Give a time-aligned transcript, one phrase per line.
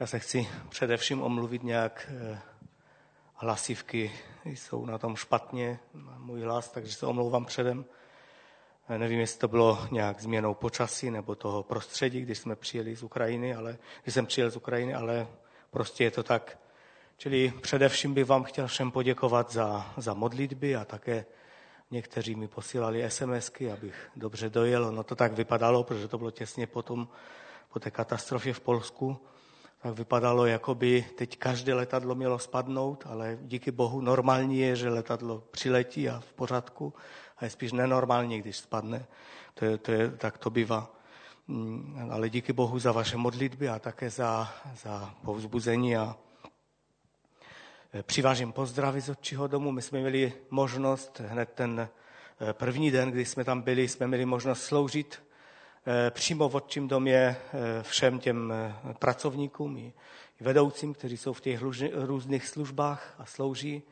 [0.00, 2.10] Já se chci především omluvit nějak
[3.34, 4.12] hlasivky
[4.44, 5.78] jsou na tom špatně,
[6.18, 7.84] můj hlas, takže se omlouvám předem.
[8.96, 13.54] Nevím, jestli to bylo nějak změnou počasí nebo toho prostředí, když jsme přijeli z Ukrajiny,
[13.54, 15.26] ale když jsem přijel z Ukrajiny, ale
[15.70, 16.58] prostě je to tak.
[17.16, 21.24] Čili především bych vám chtěl všem poděkovat za, za modlitby a také
[21.90, 24.92] někteří mi posílali SMSky, abych dobře dojel.
[24.92, 27.08] No to tak vypadalo, protože to bylo těsně potom,
[27.72, 29.20] po té katastrofě v Polsku
[29.82, 34.88] tak vypadalo, jako by teď každé letadlo mělo spadnout, ale díky bohu normální je, že
[34.88, 36.94] letadlo přiletí a v pořádku
[37.36, 39.06] a je spíš nenormální, když spadne.
[39.54, 40.92] To je, to je, tak to bývá.
[41.48, 44.52] Mm, ale díky bohu za vaše modlitby a také za,
[44.82, 46.16] za povzbuzení a
[47.94, 49.72] e, přivážím pozdravy z otčího domu.
[49.72, 54.24] My jsme měli možnost hned ten e, první den, kdy jsme tam byli, jsme měli
[54.24, 55.29] možnost sloužit Eh,
[56.10, 59.92] přímo v otčím domě eh, všem těm eh, pracovníkům i
[60.40, 61.60] vedoucím, kteří jsou v těch
[61.92, 63.82] různých službách a slouží.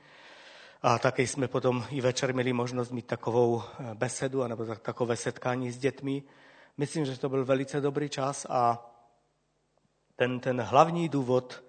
[0.83, 3.63] A také jsme potom i večer měli možnost mít takovou
[3.95, 6.23] besedu nebo takové setkání s dětmi.
[6.77, 8.91] Myslím, že to byl velice dobrý čas a
[10.17, 11.65] ten, ten hlavní důvod,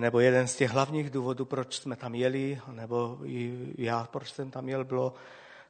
[0.00, 3.18] nebo jeden z těch hlavních důvodů, proč jsme tam jeli, nebo
[3.78, 5.14] já, proč jsem tam jel, bylo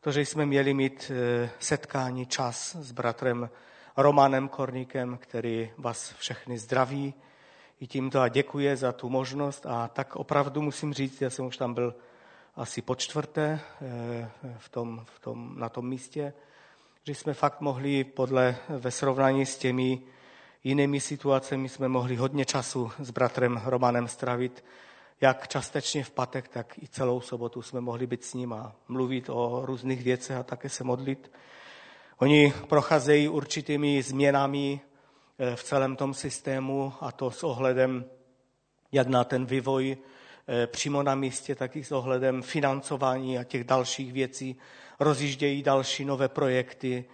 [0.00, 3.50] to, že jsme měli mít e, setkání, čas s bratrem
[3.96, 7.14] Romanem Korníkem, který vás všechny zdraví
[7.80, 9.66] i tímto a děkuje za tu možnost.
[9.66, 11.94] A tak opravdu musím říct, já jsem už tam byl
[12.56, 13.60] asi po čtvrté e,
[14.58, 16.32] v tom, v tom, na tom místě,
[17.04, 20.00] že jsme fakt mohli podle, ve srovnání s těmi
[20.64, 24.64] jinými situacemi, jsme mohli hodně času s bratrem Romanem stravit
[25.20, 29.28] jak částečně v patek, tak i celou sobotu jsme mohli být s ním a mluvit
[29.28, 31.32] o různých věcech a také se modlit.
[32.18, 34.80] Oni procházejí určitými změnami
[35.38, 38.04] eh, v celém tom systému a to s ohledem
[38.92, 39.96] jak na ten vývoj
[40.48, 44.56] eh, přímo na místě, tak i s ohledem financování a těch dalších věcí.
[45.00, 47.04] Rozjíždějí další nové projekty,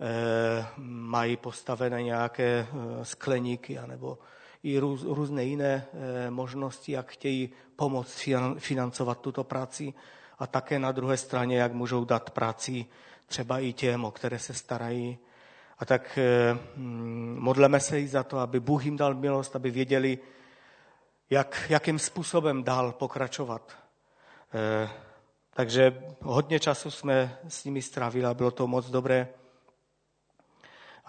[0.00, 2.66] eh, mají postavené nějaké
[3.02, 4.18] skleníky anebo
[4.62, 8.28] i růz, různé jiné eh, možnosti, jak chtějí pomoct
[8.58, 9.94] financovat tuto práci
[10.38, 12.86] a také na druhé straně, jak můžou dát práci
[13.26, 15.18] třeba i těm, o které se starají.
[15.78, 19.70] A tak eh, mm, modleme se i za to, aby Bůh jim dal milost, aby
[19.70, 20.18] věděli,
[21.30, 23.72] jak, jakým způsobem dál pokračovat.
[24.54, 24.90] Eh,
[25.54, 29.28] takže hodně času jsme s nimi strávili a bylo to moc dobré.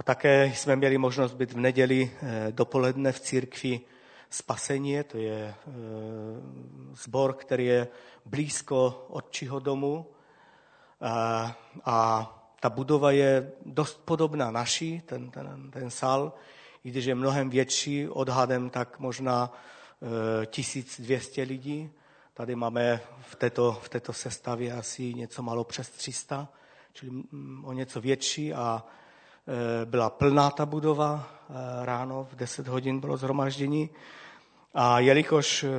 [0.01, 3.81] A také jsme měli možnost být v neděli eh, dopoledne v církvi
[4.29, 5.56] Spasení, to je
[6.94, 7.88] zbor, eh, který je
[8.25, 10.06] blízko otčího domu.
[11.01, 12.28] A, a
[12.59, 16.34] ta budova je dost podobná naší, ten, ten, ten sál,
[16.84, 19.53] i když je mnohem větší, odhadem tak možná
[20.45, 21.91] 1200 eh, lidí.
[22.34, 26.47] Tady máme v této, v této sestavě asi něco malo přes 300,
[26.94, 29.00] čili mm, o něco větší a Eh,
[29.85, 31.53] byla plná ta budova, eh,
[31.85, 33.90] ráno v 10 hodin bylo zhromaždění.
[34.74, 35.69] A jelikož eh,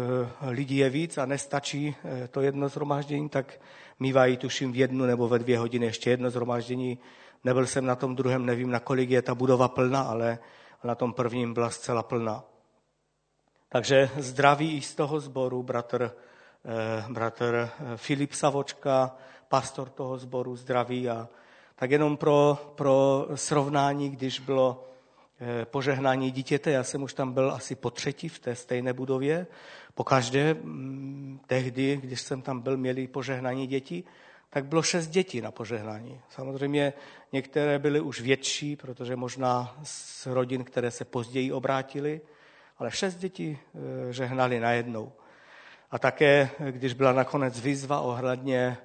[0.50, 1.97] lidí je víc a nestačí
[2.31, 3.61] to jedno zhromaždění, tak
[4.00, 6.99] mývají tuším v jednu nebo ve dvě hodiny ještě jedno zhromaždění.
[7.45, 10.39] Nebyl jsem na tom druhém, nevím, na kolik je ta budova plná, ale
[10.84, 12.44] na tom prvním byla zcela plná.
[13.69, 16.12] Takže zdraví i z toho sboru bratr,
[17.09, 19.17] bratr Filip Savočka,
[19.49, 21.29] pastor toho sboru, zdraví a
[21.82, 24.84] tak jenom pro, pro srovnání, když bylo
[25.41, 29.47] eh, požehnání dítěte, já jsem už tam byl asi po třetí v té stejné budově.
[29.94, 34.04] Po každé mm, tehdy, když jsem tam byl, měli požehnání dětí,
[34.50, 36.20] tak bylo šest dětí na požehnání.
[36.28, 36.93] Samozřejmě
[37.32, 42.20] některé byly už větší, protože možná z rodin, které se později obrátily,
[42.78, 45.12] ale šest dětí eh, žehnali najednou.
[45.91, 48.76] A také, když byla nakonec výzva ohledně,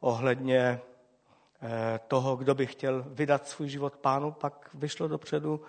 [0.00, 0.91] ohledně Eh,
[2.08, 5.60] toho, kdo by chtěl vydat svůj život pánu, pak vyšlo dopředu.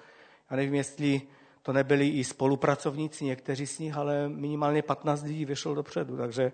[0.52, 1.22] Já nevím, jestli
[1.62, 6.18] to nebyli i spolupracovníci, někteří z nich, ale minimálně 15 lidí vyšlo dopředu.
[6.18, 6.52] Takže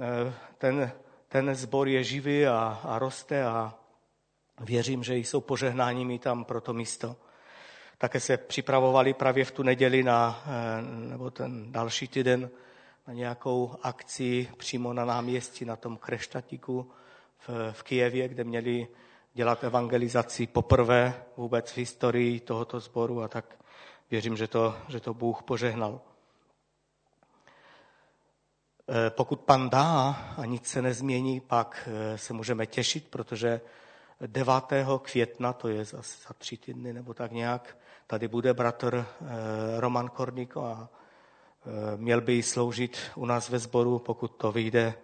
[0.00, 0.92] eh, ten,
[1.28, 3.74] ten zbor je živý a, a roste a
[4.60, 7.16] věřím, že jsou požehnáními tam pro to místo.
[7.98, 12.50] Také se připravovali právě v tu neděli na, eh, nebo ten další týden
[13.06, 16.90] na nějakou akci přímo na náměstí, na tom kreštatiku,
[17.38, 18.88] v, v Kijevě, kde měli
[19.34, 23.58] dělat evangelizaci poprvé vůbec v historii tohoto sboru a tak
[24.10, 26.00] věřím, že to, že to Bůh požehnal.
[29.06, 33.60] E, pokud pan dá a nic se nezmění, pak e, se můžeme těšit, protože
[34.26, 34.54] 9.
[35.02, 37.76] května, to je asi za tři týdny nebo tak nějak,
[38.06, 39.06] tady bude bratr
[39.76, 40.88] Roman Korniko a
[41.96, 44.94] měl by sloužit u nás ve sboru, pokud to vyjde,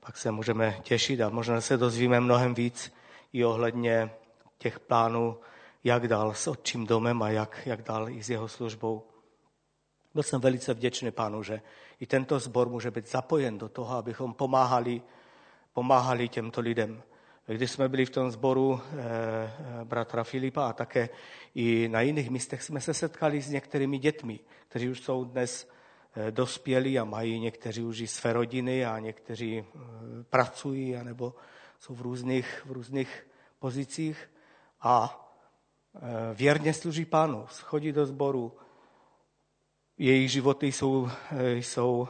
[0.00, 2.92] pak se můžeme těšit a možná se dozvíme mnohem víc
[3.32, 4.10] i ohledně
[4.58, 5.38] těch plánů,
[5.84, 9.06] jak dál s otčím domem a jak, jak dál i s jeho službou.
[10.14, 11.60] Byl jsem velice vděčný pánu, že
[12.00, 15.02] i tento sbor může být zapojen do toho, abychom pomáhali,
[15.72, 17.02] pomáhali těmto lidem.
[17.46, 21.08] Když jsme byli v tom sboru eh, eh, bratra Filipa a také
[21.54, 25.70] i na jiných místech jsme se setkali s některými dětmi, kteří už jsou dnes
[26.30, 29.78] dospělí a mají někteří už i své rodiny a někteří eh,
[30.30, 31.34] pracují anebo
[31.78, 33.26] jsou v různých, v různých
[33.58, 34.30] pozicích
[34.80, 35.26] a
[35.94, 36.00] eh,
[36.34, 38.56] věrně služí pánu, chodí do sboru,
[39.98, 42.08] jejich životy jsou, eh, jsou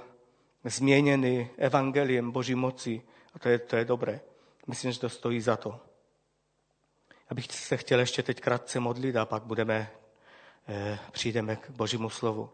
[0.64, 3.02] změněny evangeliem Boží moci
[3.34, 4.20] a to je, to je dobré.
[4.66, 5.80] Myslím, že to stojí za to.
[7.30, 9.90] Já bych se chtěl ještě teď krátce modlit a pak budeme,
[10.68, 12.50] eh, přijdeme k Božímu slovu.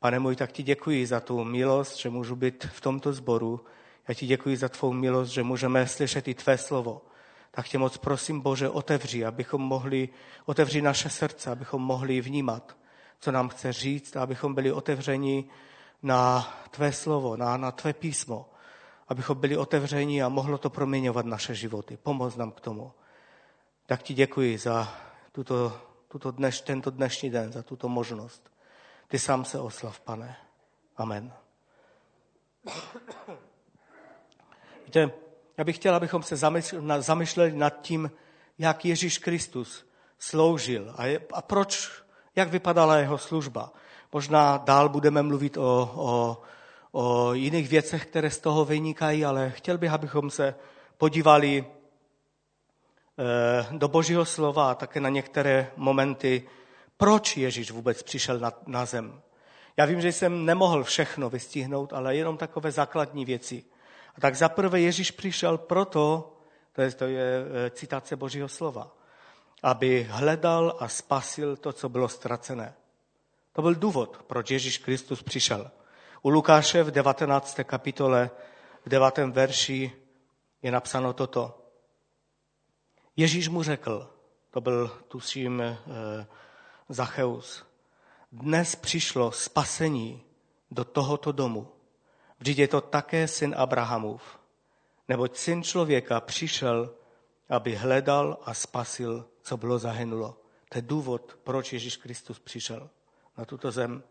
[0.00, 3.64] Pane můj, tak ti děkuji za tu milost, že můžu být v tomto sboru.
[4.08, 7.02] Já ti děkuji za tvou milost, že můžeme slyšet i tvé slovo.
[7.50, 10.08] Tak tě moc prosím, Bože, otevři, abychom mohli,
[10.46, 12.76] otevři naše srdce, abychom mohli vnímat,
[13.20, 15.44] co nám chce říct, abychom byli otevřeni
[16.02, 18.50] na tvé slovo, na, na tvé písmo,
[19.08, 21.98] abychom byli otevřeni a mohlo to proměňovat naše životy.
[22.02, 22.92] Pomoz nám k tomu.
[23.86, 24.94] Tak ti děkuji za
[25.32, 28.50] tuto, tuto dneš, tento dnešní den, za tuto možnost.
[29.10, 30.36] Ty sám se oslav, pane.
[30.96, 31.32] Amen.
[34.84, 35.10] Víte,
[35.58, 36.36] já bych chtěl, abychom se
[36.98, 38.10] zamýšleli nad tím,
[38.58, 39.86] jak Ježíš Kristus
[40.18, 42.02] sloužil a, je, a proč,
[42.36, 43.72] jak vypadala jeho služba.
[44.12, 46.42] Možná dál budeme mluvit o, o,
[46.92, 50.54] o jiných věcech, které z toho vynikají, ale chtěl bych, abychom se
[50.98, 51.64] podívali
[53.18, 56.48] eh, do Božího slova a také na některé momenty,
[57.00, 59.22] proč Ježíš vůbec přišel na, na zem.
[59.76, 63.64] Já vím, že jsem nemohl všechno vystihnout, ale jenom takové základní věci.
[64.16, 66.32] A tak zaprvé Ježíš přišel proto,
[66.72, 68.96] to je, to je e, citace Božího slova,
[69.62, 72.74] aby hledal a spasil to, co bylo ztracené.
[73.52, 75.70] To byl důvod, proč Ježíš Kristus přišel.
[76.22, 77.60] U Lukáše v 19.
[77.64, 78.30] kapitole,
[78.86, 79.18] v 9.
[79.18, 79.92] verši
[80.62, 81.58] je napsáno toto.
[83.16, 84.10] Ježíš mu řekl,
[84.50, 85.76] to byl tuším eh,
[86.92, 87.66] Zacheus,
[88.32, 90.22] dnes přišlo spasení
[90.70, 91.68] do tohoto domu,
[92.40, 94.22] Vždyť je to také syn Abrahamův.
[95.08, 96.94] Neboť syn člověka přišel,
[97.48, 100.40] aby hledal a spasil, co bylo zahynulo.
[100.68, 102.90] To je důvod, proč Ježíš Kristus přišel
[103.38, 104.02] na tuto zem.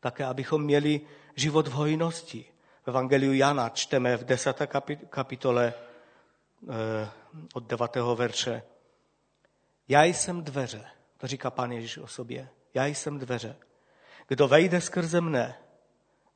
[0.00, 1.00] Také, abychom měli
[1.36, 2.44] život v hojnosti.
[2.82, 4.68] V Evangeliu Jana čteme v desáté
[5.10, 7.10] kapitole eh,
[7.54, 8.62] od devátého verše.
[9.88, 10.84] Já jsem dveře,
[11.22, 12.48] to říká pán Ježíš o sobě.
[12.74, 13.56] Já jsem dveře.
[14.28, 15.54] Kdo vejde skrze mne,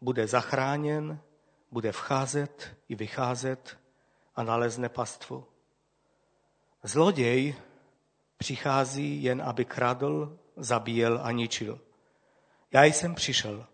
[0.00, 1.20] bude zachráněn,
[1.70, 3.78] bude vcházet i vycházet
[4.36, 5.46] a nalezne pastvu.
[6.82, 7.54] Zloděj
[8.36, 11.80] přichází jen, aby kradl, zabíjel a ničil.
[12.72, 13.66] Já jsem přišel,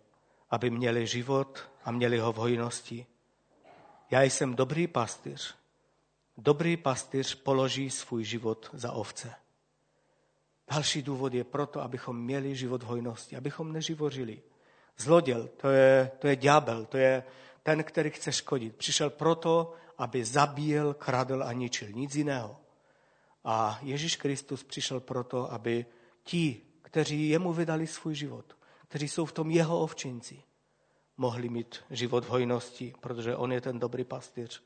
[0.50, 3.06] aby měli život a měli ho v hojnosti.
[4.10, 5.54] Já jsem dobrý pastýř.
[6.36, 9.41] Dobrý pastýř položí svůj život za ovce.
[10.74, 14.42] Další důvod je proto, abychom měli život hojnosti, abychom neživořili.
[14.98, 17.24] Zloděl, to je, to je ďábel, to je
[17.62, 18.76] ten, který chce škodit.
[18.76, 21.88] Přišel proto, aby zabíjel, kradl a ničil.
[21.88, 22.56] Nic jiného.
[23.44, 25.86] A Ježíš Kristus přišel proto, aby
[26.22, 28.56] ti, kteří jemu vydali svůj život,
[28.88, 30.42] kteří jsou v tom jeho ovčinci,
[31.16, 34.62] mohli mít život v hojnosti, protože on je ten dobrý pastýř.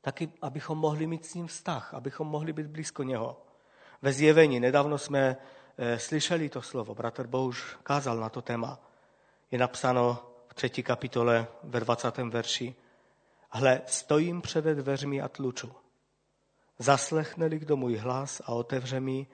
[0.00, 3.47] Taky, abychom mohli mít s ním vztah, abychom mohli být blízko něho.
[4.02, 5.36] Ve zjevení nedávno jsme
[5.80, 6.94] Eh, slyšeli to slovo.
[6.94, 8.80] Bratr Bouš kázal na to téma.
[9.50, 12.30] Je napsáno v třetí kapitole ve 20.
[12.30, 12.74] verši.
[13.50, 15.72] Hle, stojím před dveřmi a tluču.
[16.78, 19.26] Zaslechne-li kdo můj hlas a otevře mi,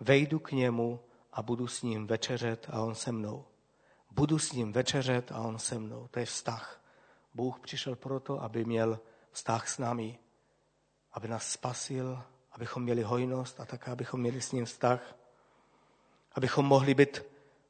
[0.00, 1.00] vejdu k němu
[1.32, 3.44] a budu s ním večeřet a on se mnou.
[4.10, 6.08] Budu s ním večeřet a on se mnou.
[6.10, 6.84] To je vztah.
[7.34, 10.18] Bůh přišel proto, aby měl vztah s námi,
[11.12, 12.22] aby nás spasil,
[12.52, 15.18] abychom měli hojnost a také, abychom měli s ním vztah
[16.38, 17.22] abychom mohli být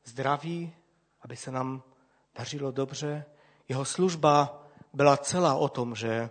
[0.05, 0.73] zdraví,
[1.21, 1.83] aby se nám
[2.35, 3.25] dařilo dobře.
[3.69, 6.31] Jeho služba byla celá o tom, že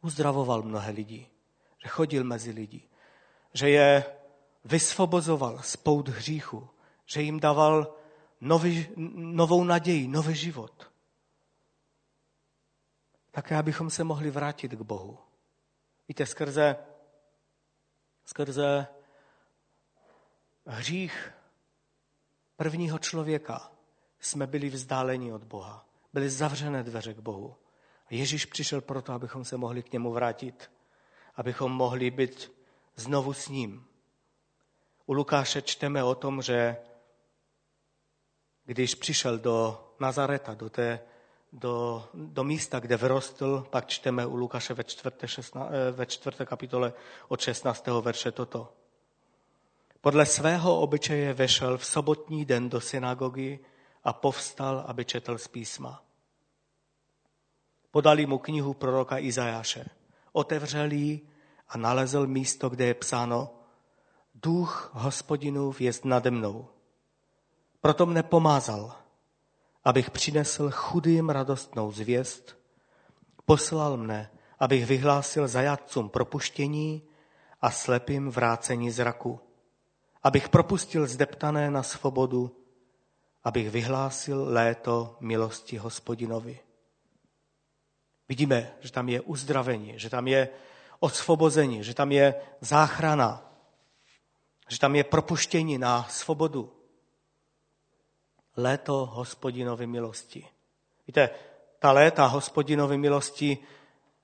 [0.00, 1.28] uzdravoval mnohé lidi,
[1.82, 2.82] že chodil mezi lidi,
[3.52, 4.04] že je
[4.64, 6.68] vysvobozoval z pout hříchu,
[7.06, 7.94] že jim dával
[8.40, 10.90] nový, novou naději, nový život.
[13.30, 15.18] Také, abychom se mohli vrátit k Bohu.
[16.08, 16.76] Víte, skrze,
[18.28, 18.86] skrze
[20.66, 21.32] hřích
[22.56, 23.72] prvního člověka
[24.20, 25.86] jsme byli vzdáleni od Boha.
[26.12, 27.56] Byly zavřené dveře k Bohu.
[28.06, 30.70] A Ježíš přišel proto, abychom se mohli k němu vrátit.
[31.36, 32.52] Abychom mohli být
[32.96, 33.86] znovu s ním.
[35.06, 36.76] U Lukáše čteme o tom, že
[38.64, 41.00] když přišel do Nazareta, do, té,
[41.52, 46.46] do, do místa, kde vyrostl, pak čteme u Lukáše ve čtvrté, šestna, eh, ve čtvrté
[46.46, 46.92] kapitole
[47.28, 48.00] od 16.
[48.00, 48.72] verše toto.
[50.00, 53.58] Podle svého obyčeje vešel v sobotní den do synagogy
[54.04, 56.02] a povstal, aby četl z písma.
[57.90, 59.84] Podali mu knihu proroka Izajáše.
[60.32, 61.20] Otevřel ji
[61.68, 63.50] a nalezl místo, kde je psáno
[64.34, 66.68] Duch hospodinův jest nade mnou.
[67.80, 68.94] Proto mne pomázal,
[69.84, 72.58] abych přinesl chudým radostnou zvěst,
[73.44, 77.02] poslal mne, abych vyhlásil zajatcům propuštění
[77.60, 79.40] a slepým vrácení zraku,
[80.22, 82.56] abych propustil zdeptané na svobodu,
[83.44, 86.58] abych vyhlásil léto milosti hospodinovi.
[88.28, 90.48] Vidíme, že tam je uzdravení, že tam je
[91.00, 93.52] osvobození, že tam je záchrana,
[94.68, 96.77] že tam je propuštění na svobodu.
[98.60, 100.46] Léto hospodinovy milosti.
[101.06, 101.30] Víte,
[101.78, 103.58] ta léta hospodinovy milosti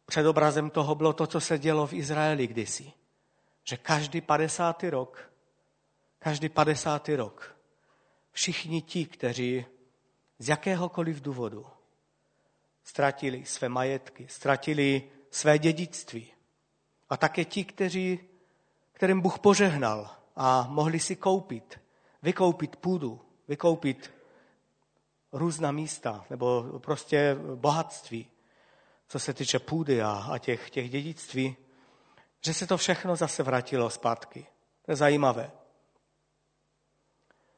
[0.07, 2.93] před obrazem toho bylo to, co se dělo v Izraeli kdysi.
[3.65, 5.31] Že každý padesátý rok,
[6.19, 7.57] každý padesátý rok,
[8.33, 9.67] všichni ti, kteří
[10.39, 11.67] z jakéhokoliv důvodu
[12.85, 16.33] ztratili své majetky, ztratili své dědictví.
[17.11, 18.21] A také ti, kteří,
[18.93, 21.81] kterým Bůh požehnal a mohli si koupit,
[22.23, 24.14] vykoupit půdu, vykoupit
[25.35, 28.27] různá místa nebo prostě bohatství,
[29.09, 31.57] co se týče půdy a, a těch, těch dědictví,
[32.45, 34.47] že se to všechno zase vrátilo zpátky.
[34.85, 35.51] To je zajímavé.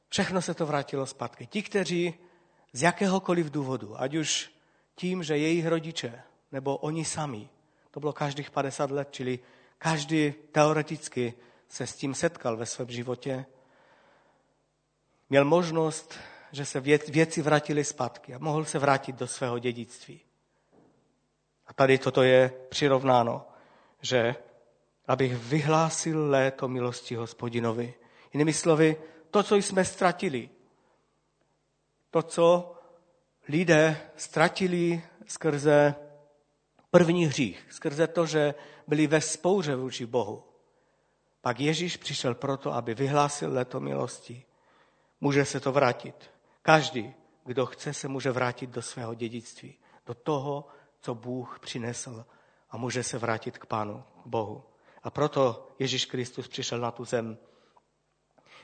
[0.08, 1.46] Všechno se to vrátilo zpátky.
[1.46, 2.14] Ti, kteří
[2.72, 4.50] z jakéhokoliv důvodu, ať už
[4.94, 7.48] tím, že jejich rodiče nebo oni sami,
[7.90, 9.38] to bylo každých 50 let, čili
[9.78, 11.34] každý teoreticky
[11.68, 13.46] se s tím setkal ve svém životě,
[15.30, 16.18] měl možnost,
[16.56, 20.20] že se věci vrátily zpátky a mohl se vrátit do svého dědictví.
[21.66, 23.48] A tady toto je přirovnáno,
[24.00, 24.34] že
[25.06, 27.94] abych vyhlásil léto milosti hospodinovi.
[28.32, 28.96] Jinými slovy,
[29.30, 30.50] to, co jsme ztratili,
[32.10, 32.74] to, co
[33.48, 35.94] lidé ztratili skrze
[36.90, 38.54] první hřích, skrze to, že
[38.86, 40.44] byli ve spouře vůči Bohu.
[41.40, 44.44] Pak Ježíš přišel proto, aby vyhlásil leto milosti.
[45.20, 46.35] Může se to vrátit.
[46.66, 50.68] Každý, kdo chce, se může vrátit do svého dědictví, do toho,
[51.00, 52.26] co Bůh přinesl
[52.70, 54.64] a může se vrátit k Pánu, k Bohu.
[55.02, 57.38] A proto Ježíš Kristus přišel na tu zem.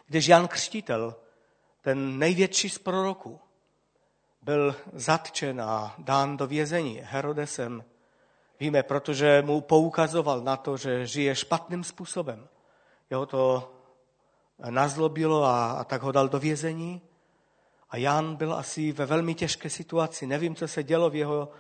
[0.07, 1.17] Když Jan Křtitel,
[1.81, 3.41] ten největší z proroků,
[4.43, 7.85] byl zatčen a dán do vězení Herodesem.
[8.61, 12.49] Víme, protože mu poukazoval na to, že žije špatným způsobem.
[13.11, 13.73] Jeho to
[14.71, 17.03] nazlobilo a, a tak ho dal do vězení.
[17.93, 20.27] A Jan byl asi ve velmi těžké situaci.
[20.27, 21.53] Nevím, co se dělo v jeho,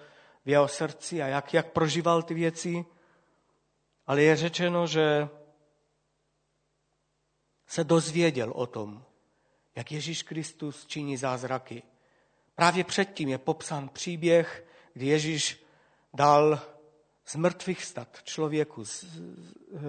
[0.44, 2.84] v jeho srdci a jak, jak prožíval ty věci,
[4.06, 5.28] ale je řečeno, že
[7.66, 9.04] se dozvěděl o tom,
[9.76, 11.82] jak Ježíš Kristus činí zázraky.
[12.54, 15.66] Právě předtím je popsán příběh, kdy Ježíš
[16.14, 16.60] dal
[17.24, 18.84] z mrtvých stat člověku,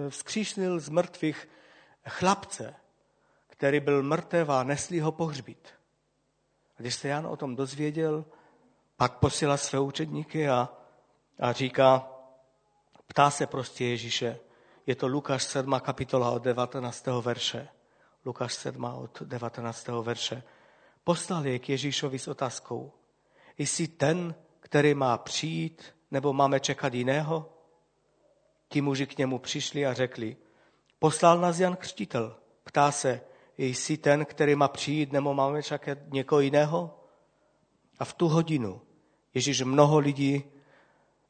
[0.08, 1.48] vzkříšnil z mrtvých
[2.08, 2.74] chlapce,
[3.46, 5.68] který byl mrtev a nesli ho pohřbít.
[6.78, 8.24] A když se Jan o tom dozvěděl,
[8.96, 10.68] pak posílá své učedníky a,
[11.38, 12.08] a říká,
[13.06, 14.38] ptá se prostě Ježíše,
[14.86, 15.80] je to Lukáš 7.
[15.80, 17.06] kapitola od 19.
[17.06, 17.68] verše.
[18.24, 18.84] Lukáš 7.
[18.84, 19.88] od 19.
[19.88, 20.42] verše
[21.04, 22.92] poslal je k Ježíšovi s otázkou.
[23.58, 27.52] Jsi ten, který má přijít, nebo máme čekat jiného?
[28.68, 30.36] Ti muži k němu přišli a řekli,
[30.98, 32.36] poslal nás Jan Křtitel.
[32.64, 33.20] Ptá se,
[33.58, 37.00] jsi ten, který má přijít, nebo máme čekat někoho jiného?
[37.98, 38.80] A v tu hodinu
[39.34, 40.44] Ježíš mnoho lidí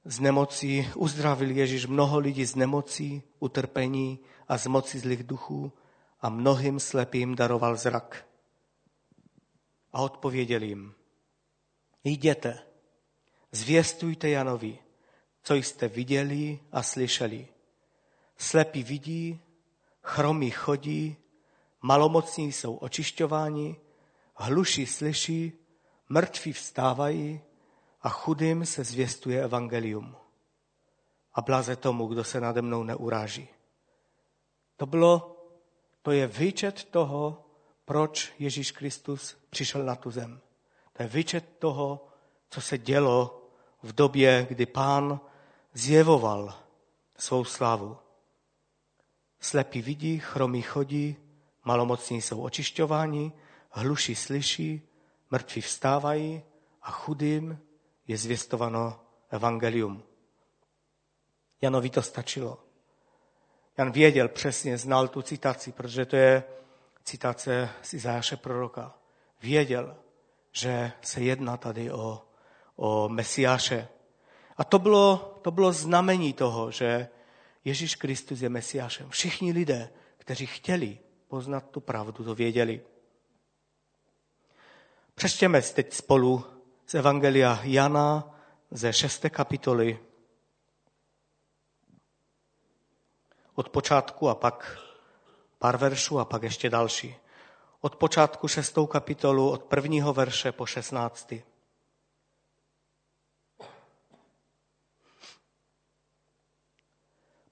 [0.04, 5.72] z nemocí, uzdravil Ježíš mnoho lidí z nemocí, utrpení a z moci zlých duchů
[6.20, 8.26] a mnohým slepým daroval zrak.
[9.92, 10.94] A odpověděl jim,
[12.04, 12.58] jděte,
[13.52, 14.78] zvěstujte Janovi,
[15.42, 17.48] co jste viděli a slyšeli.
[18.36, 19.40] Slepí vidí,
[20.02, 21.16] chromí chodí,
[21.84, 23.76] malomocní jsou očišťováni,
[24.34, 25.52] hluší slyší,
[26.08, 27.40] mrtví vstávají
[28.02, 30.16] a chudým se zvěstuje evangelium.
[31.34, 33.48] a blaze tomu, kdo se nade mnou neuráží.
[34.76, 35.36] To bylo,
[36.02, 37.44] to je výčet toho,
[37.84, 40.40] proč Ježíš Kristus přišel na tu zem.
[40.92, 42.06] To je výčet toho,
[42.50, 43.48] co se dělo
[43.82, 45.20] v době, kdy pán
[45.72, 46.54] zjevoval
[47.16, 47.96] svou slávu.
[49.40, 51.23] Slepí vidí, chromí chodí,
[51.64, 53.32] malomocní jsou očišťováni,
[53.70, 54.82] hluší slyší,
[55.30, 56.42] mrtví vstávají
[56.82, 57.58] a chudým
[58.06, 60.02] je zvěstováno evangelium.
[61.60, 62.58] Janovi to stačilo.
[63.78, 66.44] Jan věděl přesně, znal tu citaci, protože to je
[67.04, 68.94] citace z Izáše proroka.
[69.42, 69.96] Věděl,
[70.52, 72.22] že se jedná tady o,
[72.76, 73.88] o Mesiáše.
[74.56, 77.08] A to bylo, to bylo znamení toho, že
[77.64, 79.10] Ježíš Kristus je Mesiášem.
[79.10, 80.98] Všichni lidé, kteří chtěli
[81.34, 82.80] poznat tu pravdu, to věděli.
[85.14, 86.44] Přečtěme teď spolu
[86.86, 88.34] z Evangelia Jana
[88.70, 89.98] ze šesté kapitoly
[93.54, 94.78] od počátku a pak
[95.58, 97.16] pár veršů a pak ještě další.
[97.80, 101.42] Od počátku šestou kapitolu, od prvního verše po šestnáctý.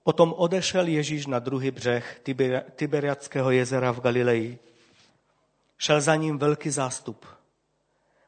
[0.04, 2.20] Potom odešel Ježíš na druhý břeh
[2.76, 4.58] Tiberiackého jezera v Galileji.
[5.78, 7.26] Šel za ním velký zástup,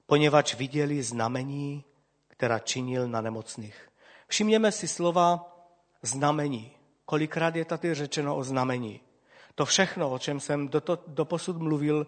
[0.06, 1.84] poněvadž viděli znamení,
[2.28, 3.88] která činil na nemocných.
[4.28, 5.56] Všimněme si slova
[6.02, 6.70] znamení.
[7.04, 9.00] Kolikrát je tady řečeno o znamení.
[9.54, 10.70] To všechno, o čem jsem
[11.06, 12.06] do posud mluvil,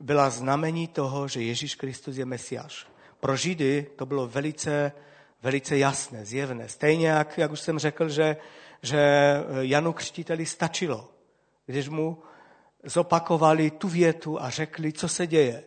[0.00, 2.86] byla znamení toho, že Ježíš Kristus je Mesiáš.
[3.20, 4.92] Pro Židy to bylo velice,
[5.42, 6.68] velice jasné, zjevné.
[6.68, 8.36] Stejně jak, jak už jsem řekl, že,
[8.82, 9.00] že
[9.60, 11.10] Janu Křtiteli stačilo,
[11.66, 12.22] když mu
[12.84, 15.64] zopakovali tu větu a řekli, co se děje.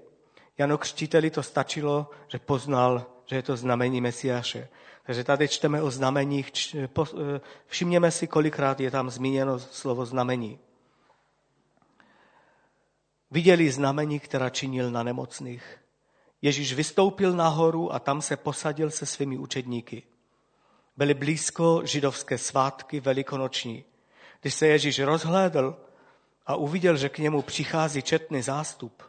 [0.57, 4.67] Janu Křtiteli to stačilo, že poznal, že je to znamení Mesiáše.
[5.03, 6.89] Takže tady čteme o znameních, eh,
[7.65, 10.59] všimněme si, kolikrát je tam zmíněno slovo znamení.
[13.31, 15.80] Viděli znamení, která činil na nemocných.
[16.41, 20.03] Ježíš vystoupil nahoru a tam se posadil se svými učedníky.
[20.97, 23.85] Byly blízko židovské svátky velikonoční.
[24.41, 25.77] Když se Ježíš rozhlédl
[26.45, 29.03] a uviděl, že k němu přichází četný zástup,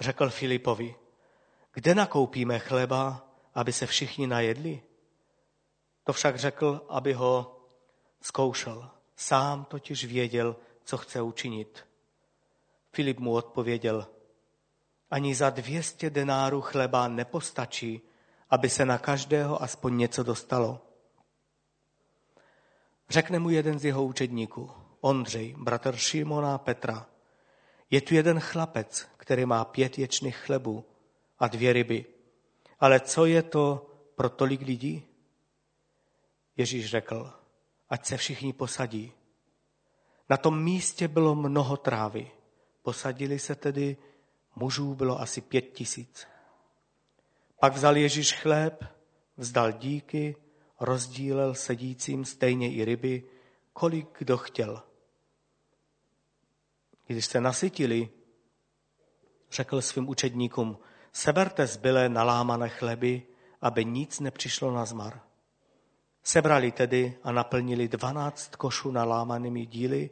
[0.00, 0.94] řekl Filipovi,
[1.72, 4.82] kde nakoupíme chleba, aby se všichni najedli?
[6.04, 7.60] To však řekl, aby ho
[8.20, 8.90] zkoušel.
[9.16, 11.86] Sám totiž věděl, co chce učinit.
[12.92, 14.06] Filip mu odpověděl,
[15.12, 18.00] ani za dvěstě denárů chleba nepostačí,
[18.50, 20.80] aby se na každého aspoň něco dostalo.
[23.10, 24.70] Řekne mu jeden z jeho učedníků,
[25.00, 27.06] Ondřej, bratr Šimona Petra,
[27.90, 30.84] je tu jeden chlapec, který má pět ječných chlebů
[31.38, 32.04] a dvě ryby.
[32.80, 35.06] Ale co je to pro tolik lidí?
[36.56, 37.32] Ježíš řekl,
[37.88, 39.12] ať se všichni posadí.
[40.30, 42.30] Na tom místě bylo mnoho trávy.
[42.82, 43.96] Posadili se tedy,
[44.56, 46.26] mužů bylo asi pět tisíc.
[47.60, 48.84] Pak vzal Ježíš chléb,
[49.36, 50.36] vzdal díky,
[50.80, 53.24] rozdílel sedícím stejně i ryby,
[53.72, 54.82] kolik kdo chtěl.
[57.06, 58.08] Když se nasytili,
[59.50, 60.78] řekl svým učedníkům,
[61.12, 63.22] seberte zbylé nalámané chleby,
[63.60, 65.20] aby nic nepřišlo na zmar.
[66.22, 70.10] Sebrali tedy a naplnili dvanáct košů nalámanými díly,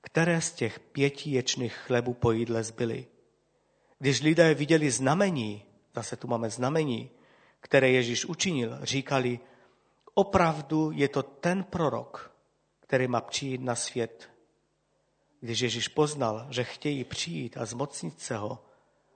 [0.00, 3.06] které z těch pěti ječných chlebů po jídle zbyly.
[4.02, 7.10] Když lidé viděli znamení, zase tu máme znamení,
[7.60, 9.40] které Ježíš učinil, říkali,
[10.14, 12.34] opravdu je to ten prorok,
[12.80, 14.30] který má přijít na svět.
[15.40, 18.64] Když Ježíš poznal, že chtějí přijít a zmocnit se ho,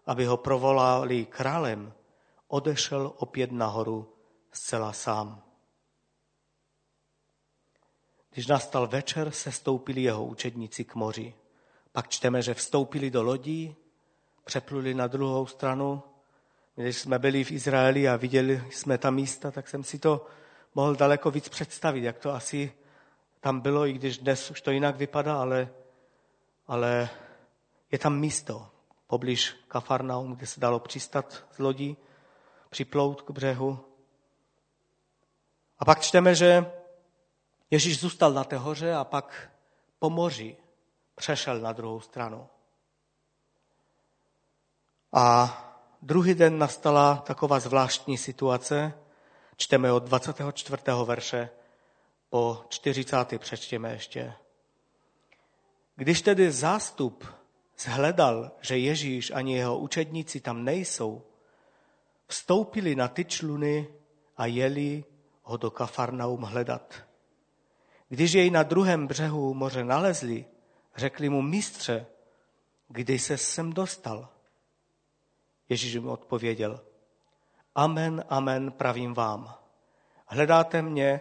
[0.06, 1.92] aby ho provolali králem,
[2.48, 4.16] odešel opět nahoru
[4.52, 5.42] zcela sám.
[8.30, 11.34] Když nastal večer, se stoupili jeho učedníci k moři.
[11.92, 13.76] Pak čteme, že vstoupili do lodí,
[14.46, 16.02] přepluli na druhou stranu.
[16.74, 20.26] Když jsme byli v Izraeli a viděli jsme tam místa, tak jsem si to
[20.74, 22.72] mohl daleko víc představit, jak to asi
[23.40, 25.68] tam bylo, i když dnes už to jinak vypadá, ale,
[26.66, 27.08] ale
[27.92, 28.68] je tam místo
[29.06, 31.96] poblíž Kafarnaum, kde se dalo přistat z lodí,
[32.70, 33.78] připlout k břehu.
[35.78, 36.72] A pak čteme, že
[37.70, 39.50] Ježíš zůstal na té hoře a pak
[39.98, 40.56] po moři
[41.14, 42.48] přešel na druhou stranu.
[45.18, 45.58] A
[46.02, 48.94] druhý den nastala taková zvláštní situace.
[49.56, 50.82] Čteme od 24.
[51.04, 51.50] verše
[52.30, 53.16] po 40.
[53.38, 54.32] přečtěme ještě.
[55.94, 57.26] Když tedy zástup
[57.78, 61.22] zhledal, že Ježíš ani jeho učedníci tam nejsou,
[62.26, 63.88] vstoupili na ty čluny
[64.36, 65.04] a jeli
[65.42, 66.94] ho do Kafarnaum hledat.
[68.08, 70.44] Když jej na druhém břehu moře nalezli,
[70.96, 72.06] řekli mu, mistře,
[72.88, 74.35] kdy se sem dostal?
[75.68, 76.80] Ježíš jim odpověděl,
[77.74, 79.54] amen, amen, pravím vám.
[80.26, 81.20] Hledáte mě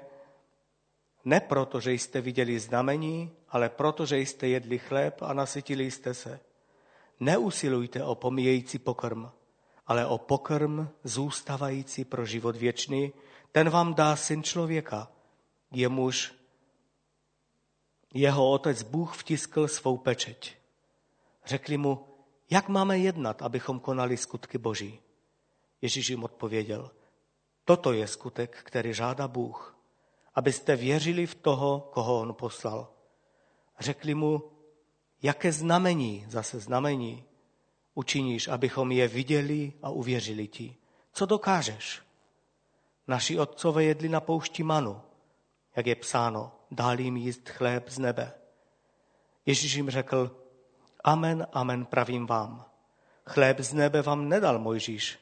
[1.25, 6.13] ne proto, že jste viděli znamení, ale proto, že jste jedli chléb a nasytili jste
[6.13, 6.39] se.
[7.19, 9.29] Neusilujte o pomíjející pokrm,
[9.87, 13.13] ale o pokrm zůstavající pro život věčný,
[13.51, 15.11] ten vám dá syn člověka,
[15.71, 16.33] jemuž
[18.13, 20.55] jeho otec Bůh vtiskl svou pečeť.
[21.45, 22.14] Řekli mu,
[22.49, 24.99] jak máme jednat, abychom konali skutky Boží.
[25.81, 26.91] Ježíš jim odpověděl,
[27.65, 29.77] toto je skutek, který žádá Bůh,
[30.35, 32.87] abyste věřili v toho, koho on poslal.
[33.79, 34.51] Řekli mu,
[35.21, 37.23] jaké znamení, zase znamení,
[37.93, 40.75] učiníš, abychom je viděli a uvěřili ti.
[41.13, 42.01] Co dokážeš?
[43.07, 45.01] Naši otcové jedli na poušti manu,
[45.75, 48.33] jak je psáno, dál jim jíst chléb z nebe.
[49.45, 50.44] Ježíš jim řekl,
[51.05, 52.65] amen, amen, pravím vám.
[53.25, 55.19] Chléb z nebe vám nedal Mojžíš.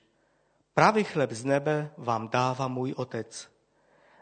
[0.74, 3.52] Pravý chléb z nebe vám dává můj otec.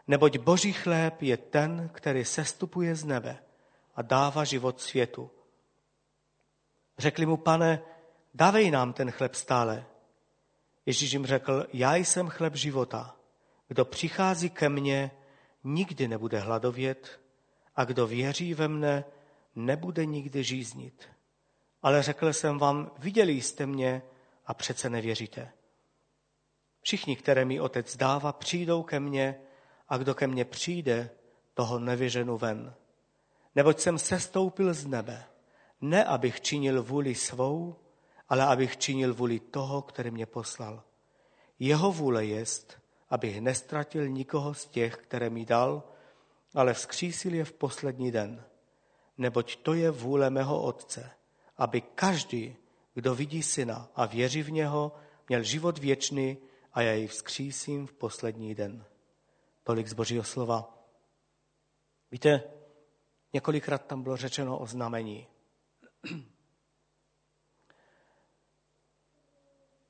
[0.06, 3.38] Neboť boží chléb je ten, který sestupuje z nebe
[3.94, 5.30] a dává život světu.
[6.98, 7.82] Řekli mu, pane,
[8.34, 9.84] dávej nám ten chléb stále.
[10.86, 13.16] Ježíš jim řekl, já jsem chléb života.
[13.68, 15.10] Kdo přichází ke mně,
[15.64, 17.20] nikdy nebude hladovět
[17.76, 19.04] a kdo věří ve mne,
[19.54, 21.08] nebude nikdy žíznit.
[21.82, 24.02] Ale řekl jsem vám, viděli jste mě
[24.46, 25.52] a přece nevěříte.
[26.80, 29.40] Všichni, které mi otec dává, přijdou ke mně
[29.88, 31.10] a kdo ke mně přijde,
[31.54, 32.74] toho nevyženu ven.
[33.54, 35.24] Neboť jsem sestoupil z nebe,
[35.80, 37.76] ne abych činil vůli svou,
[38.28, 40.82] ale abych činil vůli toho, který mě poslal.
[41.58, 42.78] Jeho vůle jest,
[43.10, 45.82] abych nestratil nikoho z těch, které mi dal,
[46.54, 48.44] ale vzkřísil je v poslední den.
[49.18, 51.10] Neboť to je vůle mého Otce,
[51.62, 52.56] aby každý,
[52.94, 54.92] kdo vidí syna a věří v něho,
[55.28, 56.38] měl život věčný
[56.72, 58.84] a já jej vzkřísím v poslední den.
[59.62, 60.78] Tolik z Božího slova.
[62.10, 62.42] Víte,
[63.32, 65.26] několikrát tam bylo řečeno o znamení.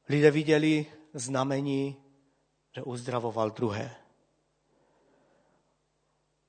[0.08, 1.96] Lidé viděli znamení,
[2.76, 3.96] že uzdravoval druhé.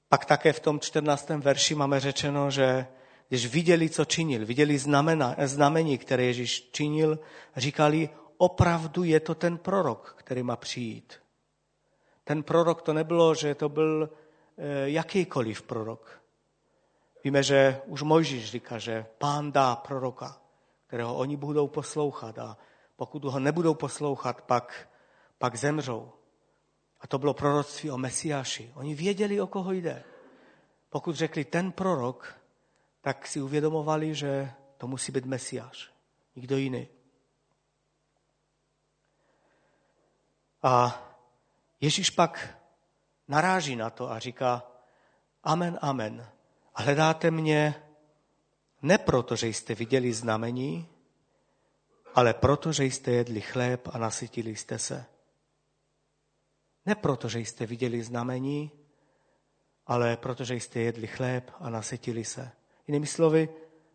[0.09, 1.29] Pak také v tom 14.
[1.29, 2.87] verši máme řečeno, že
[3.33, 7.19] když viděli, co činil, viděli znamena, znamení, které Ježíš činil,
[7.55, 11.13] říkali, opravdu je to ten prorok, který má přijít.
[12.23, 16.21] Ten prorok to nebylo, že to byl eh, jakýkoliv prorok.
[17.23, 20.41] Víme, že už Mojžíš říká, že pán dá proroka,
[20.87, 22.57] kterého oni budou poslouchat a
[22.95, 24.89] pokud ho nebudou poslouchat, pak,
[25.37, 26.11] pak zemřou.
[27.01, 28.71] A to bylo proroctví o Mesiáši.
[28.75, 30.03] Oni věděli, o koho jde.
[30.89, 32.42] Pokud řekli ten prorok,
[33.03, 35.91] tak si uvědomovali, že to musí být Mesiáš.
[36.35, 36.87] Nikdo jiný.
[40.63, 41.03] A
[41.81, 42.57] Ježíš pak
[43.27, 44.63] naráží na to a říká,
[45.43, 46.27] amen, amen.
[46.75, 47.75] Hledáte mě
[48.81, 50.89] ne proto, že jste viděli znamení,
[52.15, 55.05] ale proto, že jste jedli chléb a nasytili jste se.
[56.85, 58.71] Ne proto, že jste viděli znamení,
[59.87, 62.51] ale protože jste jedli chléb a nasytili se.
[62.87, 63.49] Jinými slovy,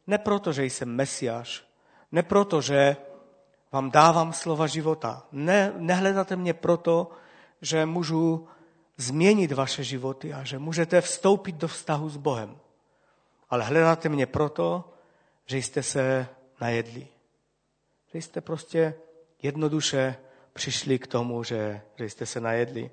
[0.07, 1.65] ne proto, že jsem mesiáš,
[2.13, 2.97] ne proto, že
[3.73, 5.27] vám dávám slova života.
[5.33, 7.11] Ne, nehledáte mě proto,
[7.61, 8.49] že můžu
[8.97, 12.59] změnit vaše životy a že můžete vstoupit do vztahu s Bohem.
[13.51, 14.93] Ale hledáte mě proto,
[15.47, 16.29] že jste se
[16.61, 17.09] najedli.
[18.13, 18.95] Že jste prostě
[19.43, 20.17] jednoduše
[20.53, 22.91] přišli k tomu, že, že jste se najedli.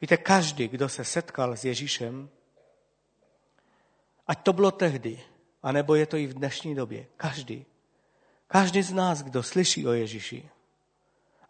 [0.00, 2.28] Víte, každý, kdo se setkal s Ježíšem,
[4.28, 5.20] ať to bylo tehdy,
[5.62, 7.66] anebo je to i v dnešní době, každý,
[8.46, 10.48] každý z nás, kdo slyší o Ježíši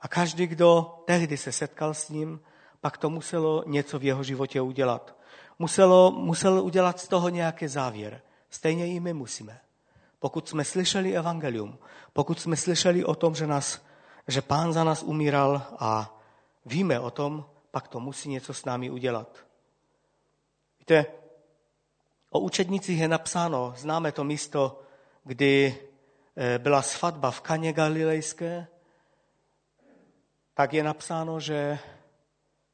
[0.01, 2.41] a každý, kdo tehdy se setkal s ním,
[2.81, 5.17] pak to muselo něco v jeho životě udělat.
[5.59, 8.21] Muselo, musel udělat z toho nějaký závěr.
[8.51, 9.61] Stejně i my musíme.
[10.19, 11.79] Pokud jsme slyšeli evangelium,
[12.13, 13.83] pokud jsme slyšeli o tom, že, nás,
[14.29, 16.19] že pán za nás umíral a
[16.67, 19.47] víme o tom, pak to musí něco s námi udělat.
[20.79, 21.07] Víte,
[22.31, 24.83] o učednicích je napsáno, známe to místo,
[25.25, 25.79] kdy
[26.37, 28.67] eh, byla svatba v Kaně Galilejské,
[30.55, 31.79] tak je napsáno, že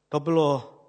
[0.09, 0.79] to bylo,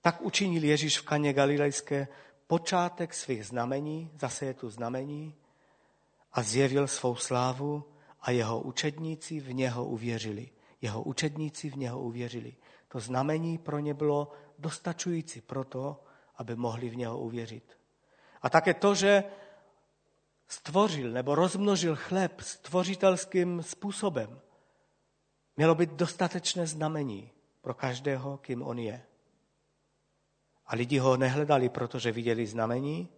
[0.00, 2.08] tak učinil Ježíš v Kaně Galilejské
[2.46, 5.34] počátek svých znamení, zase je tu znamení,
[6.32, 7.84] a zjevil svou slávu
[8.20, 10.50] a jeho učedníci v něho uvěřili.
[10.80, 12.54] Jeho učedníci v něho uvěřili.
[12.88, 16.03] To znamení pro ně bylo dostačující proto,
[16.36, 17.78] aby mohli v něho uvěřit.
[18.42, 19.24] A také to, že
[20.48, 24.40] stvořil nebo rozmnožil chléb stvořitelským způsobem,
[25.56, 29.06] mělo být dostatečné znamení pro každého, kým on je.
[30.66, 33.08] A lidi ho nehledali, protože viděli znamení,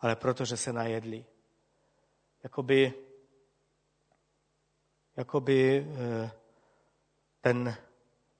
[0.00, 1.24] ale protože se najedli.
[2.42, 2.94] Jakoby,
[5.16, 6.30] jakoby eh,
[7.40, 7.76] ten,